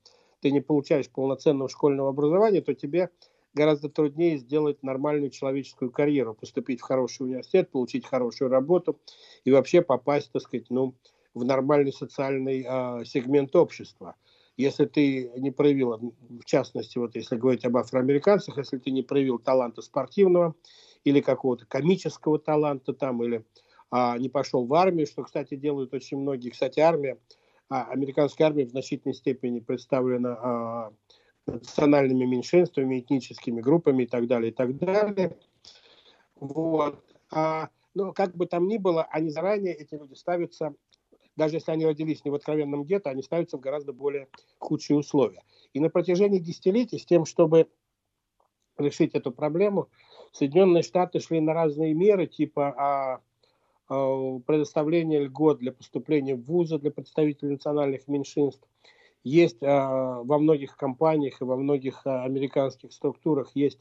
ты 0.41 0.51
не 0.51 0.61
получаешь 0.61 1.09
полноценного 1.09 1.69
школьного 1.69 2.09
образования, 2.09 2.61
то 2.61 2.73
тебе 2.73 3.09
гораздо 3.53 3.89
труднее 3.89 4.37
сделать 4.37 4.83
нормальную 4.83 5.31
человеческую 5.31 5.91
карьеру, 5.91 6.35
поступить 6.35 6.79
в 6.79 6.83
хороший 6.83 7.23
университет, 7.23 7.71
получить 7.71 8.05
хорошую 8.05 8.49
работу 8.51 8.99
и 9.43 9.51
вообще 9.51 9.81
попасть, 9.81 10.31
так 10.31 10.43
сказать, 10.43 10.67
ну, 10.69 10.93
в 11.33 11.43
нормальный 11.43 11.91
социальный 11.91 12.65
э, 12.67 13.05
сегмент 13.05 13.55
общества. 13.55 14.15
Если 14.57 14.85
ты 14.85 15.31
не 15.37 15.51
проявил, 15.51 16.13
в 16.29 16.45
частности, 16.45 16.97
вот 16.97 17.15
если 17.15 17.37
говорить 17.37 17.63
об 17.63 17.77
афроамериканцах, 17.77 18.57
если 18.57 18.77
ты 18.77 18.89
не 18.89 19.03
проявил 19.03 19.37
таланта 19.37 19.83
спортивного 19.83 20.55
или 21.03 21.21
какого-то 21.21 21.67
комического 21.67 22.39
таланта 22.39 22.93
там, 22.93 23.23
или 23.23 23.45
а, 23.91 24.17
не 24.17 24.29
пошел 24.29 24.65
в 24.65 24.73
армию, 24.73 25.05
что, 25.05 25.23
кстати, 25.23 25.55
делают 25.55 25.93
очень 25.93 26.17
многие. 26.17 26.49
Кстати, 26.49 26.79
армия, 26.79 27.19
а, 27.69 27.83
американская 27.83 28.47
армия 28.47 28.65
в 28.65 28.71
значительной 28.71 29.13
степени 29.13 29.59
представлена 29.59 30.37
а, 30.41 30.93
национальными 31.45 32.25
меньшинствами, 32.25 32.99
этническими 32.99 33.61
группами 33.61 34.03
и 34.03 34.07
так 34.07 34.27
далее, 34.27 34.51
и 34.51 34.53
так 34.53 34.75
далее. 34.77 35.37
Вот. 36.35 37.03
А, 37.31 37.69
но 37.93 38.11
как 38.11 38.35
бы 38.35 38.47
там 38.47 38.67
ни 38.67 38.77
было, 38.77 39.03
они 39.03 39.29
заранее, 39.29 39.73
эти 39.73 39.95
люди 39.95 40.13
ставятся, 40.13 40.75
даже 41.37 41.57
если 41.57 41.71
они 41.71 41.85
родились 41.85 42.25
не 42.25 42.31
в 42.31 42.35
откровенном 42.35 42.83
гетто, 42.83 43.09
они 43.09 43.21
ставятся 43.21 43.57
в 43.57 43.61
гораздо 43.61 43.93
более 43.93 44.27
худшие 44.57 44.97
условия. 44.97 45.43
И 45.73 45.79
на 45.79 45.89
протяжении 45.89 46.39
десятилетий 46.39 46.97
с 46.97 47.05
тем, 47.05 47.25
чтобы 47.25 47.67
решить 48.77 49.13
эту 49.13 49.31
проблему, 49.31 49.87
Соединенные 50.31 50.83
Штаты 50.83 51.19
шли 51.19 51.39
на 51.39 51.53
разные 51.53 51.93
меры, 51.93 52.27
типа 52.27 52.73
а, 52.77 53.21
а, 53.87 54.39
предоставление 54.39 55.21
льгот 55.21 55.59
для 55.59 55.71
поступления 55.71 56.35
в 56.35 56.43
вузы 56.43 56.79
для 56.79 56.91
представителей 56.91 57.51
национальных 57.51 58.07
меньшинств. 58.07 58.67
Есть 59.23 59.61
а, 59.61 60.21
во 60.23 60.39
многих 60.39 60.75
компаниях 60.75 61.41
и 61.41 61.45
во 61.45 61.55
многих 61.55 62.01
а, 62.05 62.23
американских 62.23 62.93
структурах 62.93 63.51
есть 63.53 63.79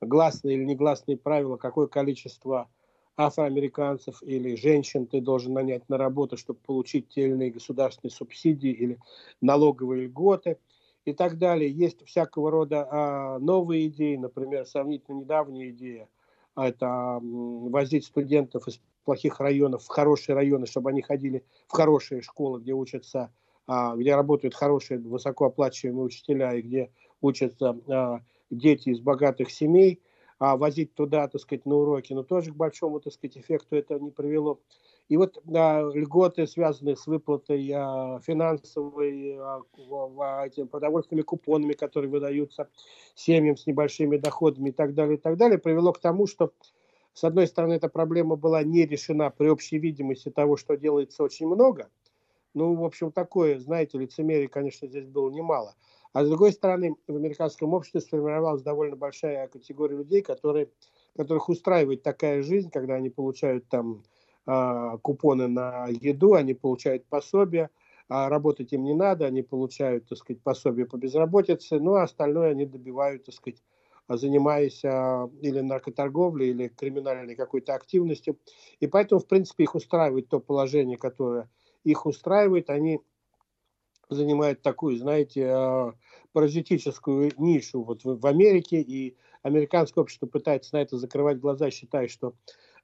гласные 0.00 0.56
или 0.56 0.64
негласные 0.64 1.16
правила, 1.16 1.56
какое 1.56 1.86
количество 1.86 2.68
афроамериканцев 3.16 4.22
или 4.22 4.54
женщин 4.56 5.06
ты 5.06 5.20
должен 5.20 5.52
нанять 5.54 5.88
на 5.88 5.98
работу, 5.98 6.36
чтобы 6.36 6.58
получить 6.60 7.08
те 7.08 7.22
или 7.22 7.32
иные 7.32 7.50
государственные 7.50 8.12
субсидии 8.12 8.70
или 8.70 8.98
налоговые 9.40 10.06
льготы 10.06 10.58
и 11.04 11.12
так 11.12 11.38
далее. 11.38 11.70
Есть 11.70 12.04
всякого 12.06 12.50
рода 12.50 12.88
а, 12.90 13.38
новые 13.38 13.88
идеи, 13.88 14.16
например, 14.16 14.66
сравнительно 14.66 15.20
недавняя 15.20 15.70
идея, 15.70 16.08
это 16.56 17.20
возить 17.22 18.04
студентов 18.04 18.68
из 18.68 18.80
плохих 19.04 19.40
районов 19.40 19.82
в 19.82 19.88
хорошие 19.88 20.34
районы, 20.34 20.66
чтобы 20.66 20.90
они 20.90 21.02
ходили 21.02 21.44
в 21.66 21.72
хорошие 21.72 22.22
школы, 22.22 22.60
где 22.60 22.72
учатся, 22.72 23.32
а, 23.66 23.94
где 23.96 24.14
работают 24.14 24.54
хорошие 24.54 24.98
высокооплачиваемые 25.00 26.04
учителя 26.04 26.54
и 26.54 26.62
где 26.62 26.90
учатся 27.20 27.76
а, 27.88 28.20
дети 28.50 28.90
из 28.90 29.00
богатых 29.00 29.50
семей, 29.50 30.00
а 30.44 30.56
возить 30.56 30.94
туда, 30.94 31.26
так 31.28 31.40
сказать, 31.40 31.64
на 31.64 31.76
уроки, 31.76 32.12
но 32.12 32.22
тоже 32.22 32.52
к 32.52 32.56
большому, 32.56 33.00
так 33.00 33.12
сказать, 33.12 33.38
эффекту 33.38 33.76
это 33.76 33.98
не 33.98 34.10
привело. 34.10 34.60
И 35.08 35.16
вот 35.16 35.42
а, 35.54 35.82
льготы, 35.94 36.46
связанные 36.46 36.96
с 36.96 37.06
выплатой 37.06 37.70
а, 37.74 38.20
финансовой, 38.20 39.36
а, 39.38 39.62
а, 40.20 40.46
этим 40.46 40.68
продовольственными 40.68 41.22
купонами, 41.22 41.72
которые 41.72 42.10
выдаются 42.10 42.68
семьям 43.14 43.56
с 43.56 43.66
небольшими 43.66 44.16
доходами 44.18 44.68
и 44.68 44.72
так 44.72 44.94
далее, 44.94 45.16
и 45.16 45.20
так 45.20 45.36
далее, 45.36 45.58
привело 45.58 45.92
к 45.92 46.00
тому, 46.00 46.26
что 46.26 46.52
с 47.14 47.22
одной 47.22 47.46
стороны, 47.46 47.74
эта 47.74 47.88
проблема 47.88 48.36
была 48.36 48.62
не 48.64 48.86
решена 48.86 49.30
при 49.30 49.48
общей 49.48 49.78
видимости 49.78 50.30
того, 50.30 50.56
что 50.56 50.76
делается 50.76 51.22
очень 51.22 51.46
много. 51.46 51.88
Ну, 52.54 52.74
в 52.74 52.84
общем, 52.84 53.12
такое, 53.12 53.58
знаете, 53.60 53.98
лицемерие, 53.98 54.48
конечно, 54.48 54.88
здесь 54.88 55.06
было 55.06 55.30
немало. 55.30 55.74
А 56.14 56.24
с 56.24 56.28
другой 56.28 56.52
стороны, 56.52 56.96
в 57.08 57.16
американском 57.16 57.74
обществе 57.74 58.00
сформировалась 58.00 58.62
довольно 58.62 58.96
большая 58.96 59.48
категория 59.48 59.96
людей, 59.98 60.22
которые, 60.22 60.70
которых 61.16 61.48
устраивает 61.48 62.02
такая 62.04 62.42
жизнь, 62.42 62.70
когда 62.70 62.94
они 62.94 63.10
получают 63.10 63.68
там 63.68 64.04
э, 64.46 64.98
купоны 65.02 65.48
на 65.48 65.88
еду, 65.88 66.34
они 66.34 66.54
получают 66.54 67.04
пособия, 67.06 67.68
а 68.08 68.28
работать 68.28 68.72
им 68.72 68.84
не 68.84 68.94
надо, 68.94 69.26
они 69.26 69.42
получают, 69.42 70.08
так 70.08 70.18
сказать, 70.18 70.40
пособие 70.42 70.86
по 70.86 70.96
безработице, 70.96 71.80
ну, 71.80 71.94
а 71.94 72.04
остальное 72.04 72.52
они 72.52 72.64
добивают, 72.64 73.24
так 73.24 73.34
сказать, 73.34 73.62
занимаясь 74.08 74.84
а, 74.84 75.28
или 75.40 75.60
наркоторговлей, 75.60 76.50
или 76.50 76.68
криминальной 76.68 77.34
какой-то 77.34 77.74
активностью. 77.74 78.38
И 78.80 78.86
поэтому, 78.86 79.20
в 79.20 79.26
принципе, 79.26 79.64
их 79.64 79.74
устраивает 79.74 80.28
то 80.28 80.40
положение, 80.40 80.96
которое 80.98 81.50
их 81.84 82.06
устраивает. 82.06 82.70
Они 82.70 83.00
занимают 84.14 84.62
такую, 84.62 84.96
знаете, 84.96 85.46
а, 85.46 85.94
паразитическую 86.32 87.32
нишу 87.38 87.82
вот 87.82 88.04
в 88.04 88.26
Америке, 88.26 88.80
и 88.80 89.16
американское 89.42 90.02
общество 90.02 90.26
пытается 90.26 90.74
на 90.74 90.82
это 90.82 90.96
закрывать 90.96 91.38
глаза, 91.38 91.70
считая, 91.70 92.08
что 92.08 92.34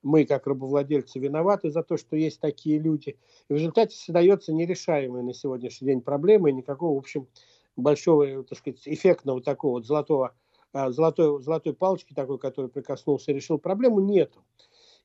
мы, 0.02 0.24
как 0.24 0.46
рабовладельцы, 0.46 1.18
виноваты 1.18 1.70
за 1.70 1.82
то, 1.82 1.96
что 1.96 2.16
есть 2.16 2.40
такие 2.40 2.78
люди. 2.78 3.18
И 3.48 3.52
в 3.52 3.56
результате 3.56 3.96
создается 3.96 4.52
нерешаемая 4.52 5.22
на 5.22 5.34
сегодняшний 5.34 5.88
день 5.88 6.00
проблема, 6.00 6.50
и 6.50 6.54
никакого, 6.54 6.94
в 6.94 6.98
общем, 6.98 7.28
большого, 7.76 8.44
так 8.44 8.58
сказать, 8.58 8.82
эффектного 8.86 9.42
такого 9.42 9.72
вот 9.72 9.86
золотого 9.86 10.34
а, 10.72 10.90
золотой, 10.90 11.42
золотой 11.42 11.74
палочки 11.74 12.14
такой, 12.14 12.38
который 12.38 12.70
прикоснулся 12.70 13.32
и 13.32 13.34
решил 13.34 13.58
проблему, 13.58 14.00
нету. 14.00 14.44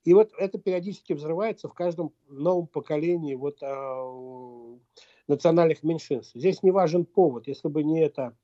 И 0.03 0.13
вот 0.13 0.31
это 0.38 0.59
периодически 0.59 1.13
взрывается 1.13 1.67
в 1.67 1.73
каждом 1.73 2.13
новом 2.27 2.67
поколении 2.67 3.33
вот, 3.33 3.57
а, 3.63 4.77
национальных 5.27 5.83
меньшинств. 5.83 6.35
Здесь 6.35 6.63
не 6.63 6.71
важен 6.71 7.05
повод. 7.05 7.47
Если 7.47 7.67
бы 7.67 7.83
не 7.83 8.01
это 8.01 8.35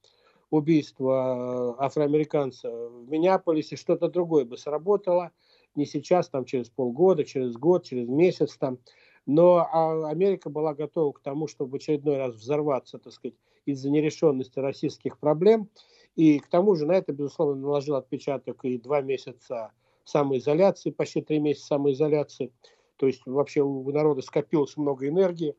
убийство 0.50 1.82
афроамериканца 1.82 2.70
в 2.70 3.10
Миннеаполисе, 3.10 3.76
что-то 3.76 4.10
другое 4.10 4.46
бы 4.46 4.58
сработало. 4.58 5.32
Не 5.76 5.86
сейчас, 5.86 6.28
там, 6.28 6.44
через 6.44 6.70
полгода, 6.70 7.24
через 7.24 7.54
год, 7.54 7.86
через 7.86 8.08
месяц. 8.10 8.58
Там. 8.58 8.80
Но 9.26 9.68
а, 9.72 10.10
Америка 10.10 10.50
была 10.50 10.74
готова 10.74 11.14
к 11.14 11.22
тому, 11.22 11.48
чтобы 11.48 11.72
в 11.72 11.76
очередной 11.76 12.18
раз 12.18 12.36
взорваться, 12.36 13.00
так 13.00 13.14
сказать, 13.14 13.36
из-за 13.66 13.90
нерешенности 13.90 14.60
российских 14.60 15.20
проблем– 15.20 15.70
и 16.16 16.40
к 16.40 16.48
тому 16.48 16.76
же 16.76 16.86
на 16.86 16.94
это, 16.94 17.14
безусловно, 17.14 17.56
наложил 17.56 17.96
отпечаток 17.96 18.66
и 18.66 18.78
два 18.78 19.02
месяца 19.02 19.72
самоизоляции, 20.04 20.92
почти 20.92 21.22
три 21.22 21.40
месяца 21.40 21.68
самоизоляции. 21.68 22.52
То 22.98 23.08
есть 23.08 23.26
вообще 23.26 23.62
у 23.62 23.90
народа 23.92 24.22
скопилось 24.22 24.78
много 24.78 25.08
энергии. 25.08 25.56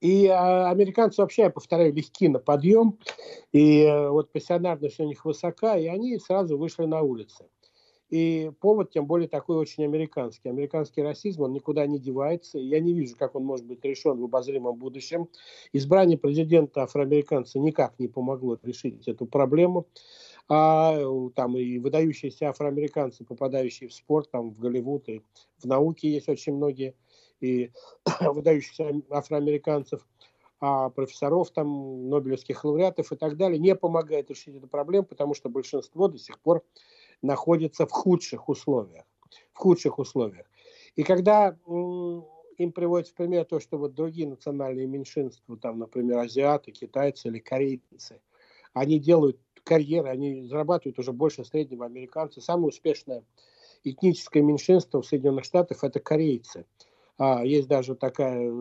И 0.00 0.26
а, 0.26 0.70
американцы 0.70 1.22
вообще, 1.22 1.42
я 1.42 1.50
повторяю, 1.50 1.92
легки 1.92 2.28
на 2.28 2.38
подъем. 2.38 2.98
И 3.52 3.84
а, 3.84 4.10
вот 4.10 4.30
пассионарность 4.32 5.00
у 5.00 5.04
них 5.04 5.24
высока, 5.24 5.76
и 5.78 5.86
они 5.86 6.18
сразу 6.18 6.58
вышли 6.58 6.84
на 6.84 7.02
улицы. 7.02 7.46
И 8.08 8.52
повод, 8.60 8.92
тем 8.92 9.06
более, 9.06 9.28
такой 9.28 9.56
очень 9.56 9.84
американский. 9.84 10.48
Американский 10.48 11.02
расизм, 11.02 11.42
он 11.42 11.52
никуда 11.52 11.86
не 11.86 11.98
девается. 11.98 12.58
Я 12.58 12.78
не 12.78 12.92
вижу, 12.92 13.16
как 13.16 13.34
он 13.34 13.44
может 13.44 13.66
быть 13.66 13.84
решен 13.84 14.20
в 14.20 14.24
обозримом 14.24 14.76
будущем. 14.76 15.28
Избрание 15.72 16.16
президента 16.16 16.84
афроамериканца 16.84 17.58
никак 17.58 17.98
не 17.98 18.06
помогло 18.06 18.58
решить 18.62 19.08
эту 19.08 19.26
проблему. 19.26 19.88
А 20.48 20.96
там 21.34 21.56
и 21.56 21.78
выдающиеся 21.78 22.50
афроамериканцы, 22.50 23.24
попадающие 23.24 23.88
в 23.88 23.92
спорт, 23.92 24.30
там 24.30 24.52
в 24.52 24.60
Голливуд 24.60 25.08
и 25.08 25.22
в 25.58 25.64
науке 25.64 26.08
есть 26.08 26.28
очень 26.28 26.54
многие 26.54 26.94
и 27.40 27.70
выдающихся 28.20 28.92
афроамериканцев. 29.10 30.06
а 30.60 30.88
профессоров, 30.88 31.50
там, 31.50 32.08
нобелевских 32.08 32.64
лауреатов 32.64 33.12
и 33.12 33.16
так 33.16 33.36
далее, 33.36 33.58
не 33.58 33.74
помогает 33.74 34.30
решить 34.30 34.56
эту 34.56 34.68
проблему, 34.68 35.04
потому 35.04 35.34
что 35.34 35.50
большинство 35.50 36.08
до 36.08 36.18
сих 36.18 36.40
пор 36.40 36.64
находится 37.22 37.86
в 37.86 37.90
худших 37.90 38.48
условиях. 38.48 39.04
В 39.52 39.58
худших 39.58 39.98
условиях. 39.98 40.46
И 40.94 41.02
когда 41.02 41.58
им 41.66 42.72
приводится 42.72 43.12
в 43.12 43.16
пример 43.16 43.44
то, 43.44 43.60
что 43.60 43.76
вот 43.76 43.94
другие 43.94 44.26
национальные 44.26 44.86
меньшинства, 44.86 45.58
там, 45.58 45.78
например, 45.78 46.18
азиаты, 46.18 46.72
китайцы 46.72 47.28
или 47.28 47.38
корейцы, 47.38 48.22
они 48.72 48.98
делают 48.98 49.38
карьеры, 49.62 50.08
они 50.08 50.42
зарабатывают 50.42 50.98
уже 50.98 51.12
больше 51.12 51.44
среднего 51.44 51.84
американца. 51.84 52.40
Самое 52.40 52.68
успешное 52.68 53.24
этническое 53.84 54.42
меньшинство 54.42 55.02
в 55.02 55.06
Соединенных 55.06 55.44
Штатах– 55.44 55.78
это 55.84 56.00
корейцы. 56.00 56.66
А, 57.18 57.44
есть 57.44 57.68
даже 57.68 57.94
такая 57.94 58.52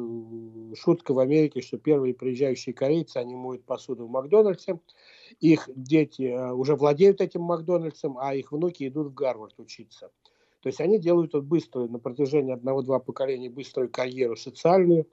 шутка 0.76 1.14
в 1.14 1.20
Америке, 1.20 1.62
что 1.62 1.78
первые 1.78 2.14
приезжающие 2.14 2.74
корейцы, 2.74 3.18
они 3.18 3.36
моют 3.36 3.66
посуду 3.66 4.06
в 4.06 4.10
Макдональдсе, 4.10 4.80
их 5.42 5.70
дети 5.76 6.32
а, 6.32 6.54
уже 6.54 6.76
владеют 6.76 7.20
этим 7.20 7.42
Макдональдсом, 7.42 8.18
а 8.18 8.34
их 8.34 8.52
внуки 8.52 8.88
идут 8.88 9.08
в 9.08 9.14
Гарвард 9.14 9.60
учиться. 9.60 10.12
То 10.62 10.68
есть 10.68 10.80
они 10.80 11.00
делают 11.00 11.34
вот 11.34 11.44
быструю, 11.44 11.92
на 11.92 12.00
протяжении 12.00 12.54
одного-два 12.54 13.00
поколения, 13.00 13.50
быструю 13.50 13.90
карьеру 13.90 14.38
социальную, 14.38 15.08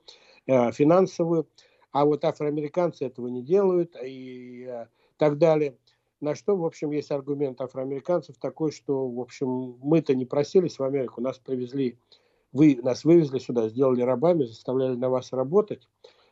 а, 0.47 0.71
финансовую, 0.71 1.47
а 1.91 2.05
вот 2.05 2.23
афроамериканцы 2.23 3.05
этого 3.05 3.27
не 3.27 3.43
делают 3.43 3.95
и 4.01 4.85
так 5.17 5.37
далее. 5.37 5.77
На 6.21 6.35
что, 6.35 6.55
в 6.55 6.65
общем, 6.65 6.91
есть 6.91 7.11
аргумент 7.11 7.59
афроамериканцев 7.59 8.37
такой, 8.37 8.71
что, 8.71 9.09
в 9.09 9.19
общем, 9.19 9.75
мы-то 9.81 10.15
не 10.15 10.25
просились 10.25 10.79
в 10.79 10.83
Америку, 10.83 11.19
нас 11.19 11.37
привезли 11.37 11.97
вы 12.53 12.79
нас 12.81 13.03
вывезли 13.03 13.39
сюда, 13.39 13.67
сделали 13.67 14.01
рабами, 14.03 14.45
заставляли 14.45 14.95
на 14.95 15.09
вас 15.09 15.33
работать. 15.33 15.89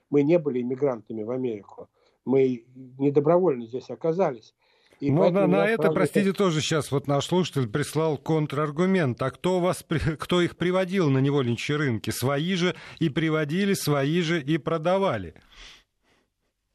Мы 0.09 0.23
не 0.23 0.37
были 0.39 0.61
иммигрантами 0.61 1.23
в 1.23 1.31
Америку. 1.31 1.89
Мы 2.25 2.65
недобровольно 2.99 3.65
здесь 3.65 3.89
оказались. 3.89 4.53
И 4.99 5.11
ну, 5.11 5.31
на, 5.31 5.47
на 5.47 5.65
это, 5.65 5.91
простите, 5.91 6.31
тоже 6.31 6.61
сейчас 6.61 6.91
вот 6.91 7.07
наш 7.07 7.25
слушатель 7.25 7.67
прислал 7.67 8.19
контраргумент. 8.19 9.19
А 9.23 9.31
кто, 9.31 9.59
вас, 9.59 9.83
кто 10.19 10.41
их 10.41 10.55
приводил 10.57 11.09
на 11.09 11.17
невольничьи 11.17 11.75
рынки? 11.75 12.11
Свои 12.11 12.53
же 12.53 12.75
и 12.99 13.09
приводили, 13.09 13.73
свои 13.73 14.21
же 14.21 14.39
и 14.39 14.59
продавали. 14.59 15.33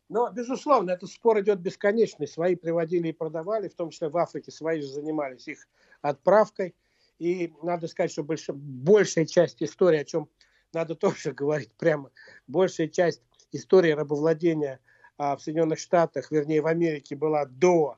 Но, 0.08 0.28
безусловно, 0.30 0.90
этот 0.90 1.08
спор 1.10 1.40
идет 1.40 1.60
бесконечный. 1.60 2.26
Свои 2.26 2.56
приводили 2.56 3.08
и 3.08 3.12
продавали, 3.12 3.68
в 3.68 3.74
том 3.76 3.90
числе 3.90 4.08
в 4.08 4.16
Африке 4.16 4.50
свои 4.50 4.80
же 4.80 4.88
занимались 4.88 5.46
их 5.46 5.68
отправкой. 6.02 6.74
И 7.18 7.52
надо 7.62 7.88
сказать, 7.88 8.10
что 8.10 8.22
больш... 8.22 8.48
большая 8.48 9.24
часть 9.24 9.62
истории, 9.62 10.00
о 10.00 10.04
чем 10.04 10.28
надо 10.72 10.94
тоже 10.96 11.32
говорить 11.32 11.72
прямо, 11.76 12.10
большая 12.46 12.88
часть 12.88 13.22
истории 13.52 13.92
рабовладения 13.92 14.80
а, 15.18 15.36
в 15.36 15.42
Соединенных 15.42 15.78
Штатах, 15.78 16.30
вернее 16.30 16.60
в 16.60 16.66
Америке, 16.66 17.16
была 17.16 17.46
до 17.46 17.96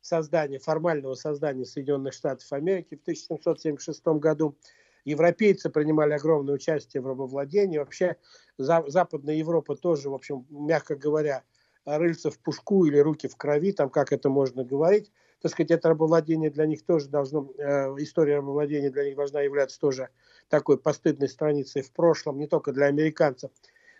создания, 0.00 0.58
формального 0.58 1.14
создания 1.14 1.64
Соединенных 1.64 2.12
Штатов 2.12 2.52
Америки 2.52 2.96
в 2.96 3.02
1776 3.02 4.06
году. 4.18 4.56
Европейцы 5.04 5.70
принимали 5.70 6.12
огромное 6.14 6.54
участие 6.54 7.00
в 7.00 7.06
рабовладении. 7.06 7.78
Вообще 7.78 8.16
за, 8.58 8.84
Западная 8.88 9.36
Европа 9.36 9.76
тоже, 9.76 10.10
в 10.10 10.14
общем, 10.14 10.46
мягко 10.50 10.96
говоря, 10.96 11.44
рыльца 11.84 12.30
в 12.30 12.38
пушку 12.38 12.84
или 12.86 12.98
руки 12.98 13.28
в 13.28 13.36
крови, 13.36 13.72
там 13.72 13.90
как 13.90 14.12
это 14.12 14.28
можно 14.28 14.64
говорить 14.64 15.12
так 15.40 15.52
сказать, 15.52 15.70
это 15.70 15.88
рабовладение 15.90 16.50
для 16.50 16.66
них 16.66 16.84
тоже 16.84 17.08
должно, 17.08 17.50
э, 17.58 17.94
история 17.98 18.36
рабовладения 18.36 18.90
для 18.90 19.04
них 19.04 19.16
должна 19.16 19.42
являться 19.42 19.78
тоже 19.78 20.08
такой 20.48 20.78
постыдной 20.78 21.28
страницей 21.28 21.82
в 21.82 21.92
прошлом, 21.92 22.38
не 22.38 22.46
только 22.46 22.72
для 22.72 22.86
американцев. 22.86 23.50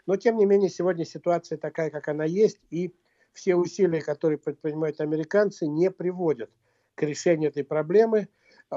Но, 0.07 0.17
тем 0.17 0.37
не 0.37 0.47
менее, 0.47 0.71
сегодня 0.71 1.05
ситуация 1.05 1.59
такая, 1.59 1.91
как 1.91 2.09
она 2.09 2.25
есть, 2.25 2.61
и 2.71 2.95
все 3.33 3.55
усилия, 3.55 4.01
которые 4.01 4.39
предпринимают 4.39 5.01
американцы, 5.01 5.67
не 5.67 5.91
приводят 5.91 6.51
к 6.95 7.03
решению 7.03 7.51
этой 7.51 7.65
проблемы. 7.65 8.29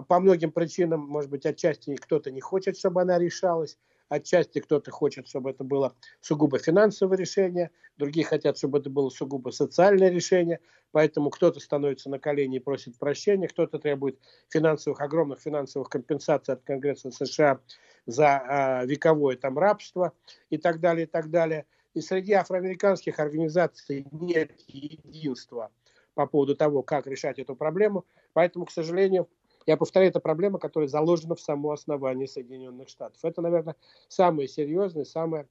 По 0.08 0.20
многим 0.20 0.52
причинам, 0.52 1.02
может 1.02 1.32
быть, 1.32 1.46
отчасти 1.46 1.96
кто-то 1.96 2.30
не 2.30 2.42
хочет, 2.42 2.78
чтобы 2.78 3.02
она 3.02 3.18
решалась, 3.18 3.78
Отчасти 4.10 4.60
кто-то 4.60 4.90
хочет, 4.90 5.28
чтобы 5.28 5.52
это 5.52 5.64
было 5.64 5.96
сугубо 6.20 6.58
финансовое 6.58 7.16
решение, 7.16 7.70
другие 7.98 8.26
хотят, 8.26 8.58
чтобы 8.58 8.80
это 8.80 8.90
было 8.90 9.10
сугубо 9.10 9.52
социальное 9.52 10.10
решение, 10.10 10.60
поэтому 10.92 11.30
кто-то 11.30 11.60
становится 11.60 12.10
на 12.10 12.18
колени 12.18 12.58
и 12.58 12.60
просит 12.60 12.98
прощения, 12.98 13.48
кто-то 13.48 13.78
требует 13.78 14.20
финансовых, 14.50 15.00
огромных 15.02 15.40
финансовых 15.40 15.90
компенсаций 15.90 16.56
от 16.56 16.64
Конгресса 16.64 17.12
США 17.12 17.60
за 18.08 18.82
э, 18.84 18.88
вековое 18.88 19.36
там 19.36 19.60
рабство 19.60 20.14
и 20.50 20.58
так 20.58 20.80
далее, 20.80 21.06
и 21.06 21.10
так 21.10 21.30
далее. 21.30 21.66
И 21.94 22.02
среди 22.02 22.34
афроамериканских 22.34 23.20
организаций 23.20 24.08
нет 24.12 24.52
единства 24.68 25.72
по 26.16 26.26
поводу 26.26 26.56
того, 26.56 26.82
как 26.82 27.06
решать 27.06 27.38
эту 27.38 27.56
проблему. 27.56 28.06
Поэтому, 28.34 28.66
к 28.66 28.72
сожалению, 28.72 29.30
я 29.66 29.78
повторяю, 29.78 30.10
это 30.10 30.20
проблема, 30.20 30.60
которая 30.60 30.88
заложена 30.88 31.36
в 31.36 31.42
само 31.42 31.72
основание 31.72 32.28
Соединенных 32.28 32.90
Штатов. 32.90 33.20
Это, 33.24 33.42
наверное, 33.42 33.76
самая 34.08 34.48
серьезная, 34.48 35.06
самая 35.06 35.48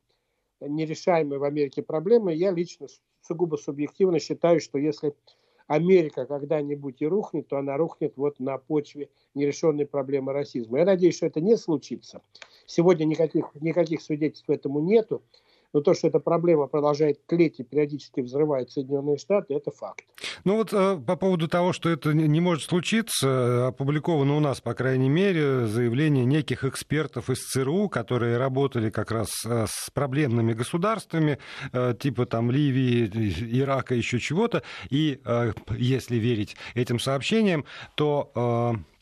нерешаемая 0.61 1.39
в 1.39 1.45
Америке 1.45 1.83
проблема. 1.83 2.33
Я 2.33 2.51
лично 2.51 2.89
сугубо 3.21 3.57
субъективно 3.57 4.19
считаю, 4.19 4.61
что 4.61 4.79
если 4.79 5.15
Америка 5.67 6.25
когда-нибудь 6.25 7.03
и 7.03 7.07
рухнет, 7.07 7.49
то 7.49 7.59
она 7.59 7.77
рухнет 7.77 8.15
вот 8.17 8.41
на 8.41 8.57
почве 8.59 9.11
нерешенной 9.35 9.87
проблемы 9.87 10.33
расизма. 10.33 10.79
Я 10.79 10.87
надеюсь, 10.87 11.17
что 11.17 11.27
это 11.27 11.41
не 11.41 11.57
случится. 11.57 12.23
Сегодня 12.67 13.05
никаких, 13.05 13.55
никаких 13.61 14.01
свидетельств 14.01 14.49
этому 14.49 14.81
нету. 14.81 15.23
Но 15.73 15.81
то, 15.81 15.95
что 15.95 16.09
эта 16.09 16.19
проблема 16.19 16.67
продолжает 16.67 17.27
тлеть 17.27 17.61
и 17.61 17.65
периодически 17.65 18.21
взрывает 18.21 18.71
Соединенные 18.71 19.19
Штаты, 19.19 19.55
это 19.55 19.71
факт. 19.71 20.05
Ну 20.45 20.57
вот 20.57 20.73
э, 20.73 20.97
по 20.97 21.17
поводу 21.17 21.49
того, 21.49 21.73
что 21.73 21.91
это 21.91 22.15
не 22.15 22.41
может 22.41 22.65
случиться, 22.65 23.69
опубликовано 23.69 24.37
у 24.37 24.41
нас, 24.41 24.61
по 24.61 24.75
крайней 24.75 25.09
мере, 25.09 25.67
заявление 25.67 26.25
неких 26.25 26.65
экспертов 26.65 27.29
из 27.29 27.39
ЦРУ, 27.39 27.89
которые 27.89 28.39
работали 28.39 28.91
как 28.91 29.11
раз 29.11 29.29
э, 29.45 29.67
с 29.69 29.91
проблемными 29.91 30.55
государствами, 30.55 31.39
э, 31.73 31.95
типа 31.99 32.27
там 32.27 32.51
Ливии, 32.51 33.07
Ирака, 33.61 33.95
еще 33.95 34.19
чего-то. 34.19 34.63
И 34.91 35.21
если 35.77 36.17
верить 36.17 36.57
этим 36.75 36.99
сообщениям, 36.99 37.65
то 37.95 38.33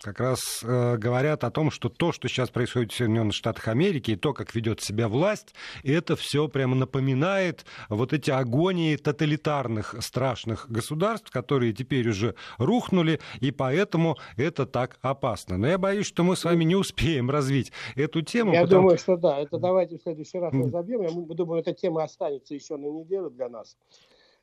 как 0.02 0.20
раз 0.20 0.62
э, 0.62 0.96
говорят 0.96 1.44
о 1.44 1.50
том, 1.50 1.70
что 1.70 1.88
то, 1.88 2.12
что 2.12 2.28
сейчас 2.28 2.50
происходит 2.50 2.92
в 2.92 2.96
Соединенных 2.96 3.34
Штатах 3.34 3.68
Америки, 3.68 4.12
и 4.12 4.16
то, 4.16 4.32
как 4.32 4.54
ведет 4.54 4.80
себя 4.80 5.08
власть, 5.08 5.54
это 5.82 6.16
все 6.16 6.48
прямо 6.48 6.74
напоминает 6.74 7.64
вот 7.88 8.12
эти 8.12 8.30
агонии 8.30 8.96
тоталитарных 8.96 9.96
страшных 10.00 10.70
государств, 10.70 11.30
которые 11.30 11.72
теперь 11.72 12.08
уже 12.08 12.34
рухнули, 12.58 13.20
и 13.40 13.50
поэтому 13.50 14.16
это 14.36 14.66
так 14.66 14.98
опасно. 15.00 15.56
Но 15.56 15.66
я 15.66 15.78
боюсь, 15.78 16.06
что 16.06 16.24
мы 16.24 16.36
с 16.36 16.44
вами 16.44 16.64
не 16.64 16.76
успеем 16.76 17.30
развить 17.30 17.72
эту 17.94 18.22
тему. 18.22 18.52
Я 18.52 18.62
потому... 18.62 18.82
думаю, 18.82 18.98
что 18.98 19.16
да. 19.16 19.38
Это 19.38 19.58
давайте 19.58 19.98
в 19.98 20.02
следующий 20.02 20.38
раз 20.38 20.52
разобьем. 20.52 21.02
Я 21.02 21.34
думаю, 21.34 21.60
эта 21.60 21.72
тема 21.72 22.04
останется 22.04 22.54
еще 22.54 22.76
на 22.76 22.86
неделю 22.86 23.30
для 23.30 23.48
нас. 23.48 23.76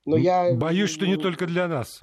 Но 0.05 0.17
я... 0.17 0.53
Боюсь, 0.53 0.89
что 0.89 1.05
не 1.05 1.17
только 1.17 1.45
для 1.45 1.67
нас. 1.67 2.01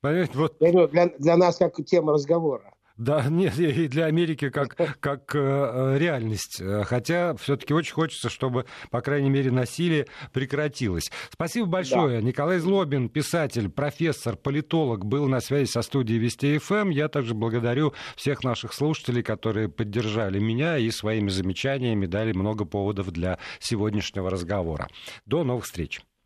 Понимаете, 0.00 0.32
вот... 0.34 0.56
Для, 0.58 1.08
для 1.08 1.36
нас 1.36 1.56
как 1.56 1.76
тема 1.84 2.12
разговора. 2.12 2.72
Да, 2.98 3.24
нет, 3.30 3.58
и 3.58 3.86
для 3.88 4.06
Америки 4.06 4.50
как, 4.50 4.76
как 5.00 5.34
э, 5.34 5.96
реальность. 5.98 6.60
Хотя 6.84 7.34
все-таки 7.36 7.72
очень 7.72 7.94
хочется, 7.94 8.28
чтобы, 8.28 8.66
по 8.90 9.00
крайней 9.00 9.30
мере, 9.30 9.50
насилие 9.50 10.06
прекратилось. 10.32 11.10
Спасибо 11.30 11.66
большое. 11.66 12.20
Да. 12.20 12.26
Николай 12.26 12.58
Злобин, 12.58 13.08
писатель, 13.08 13.68
профессор, 13.68 14.36
политолог, 14.36 15.04
был 15.06 15.28
на 15.28 15.40
связи 15.40 15.70
со 15.70 15.82
студией 15.82 16.18
Вести 16.18 16.58
ФМ. 16.58 16.74
Эм. 16.74 16.90
Я 16.90 17.08
также 17.08 17.34
благодарю 17.34 17.94
всех 18.16 18.42
наших 18.44 18.72
слушателей, 18.72 19.22
которые 19.22 19.68
поддержали 19.68 20.38
меня 20.38 20.76
и 20.78 20.90
своими 20.90 21.28
замечаниями 21.28 22.06
дали 22.06 22.32
много 22.32 22.64
поводов 22.64 23.10
для 23.10 23.38
сегодняшнего 23.60 24.28
разговора. 24.30 24.88
До 25.24 25.44
новых 25.44 25.64
встреч. 25.64 26.00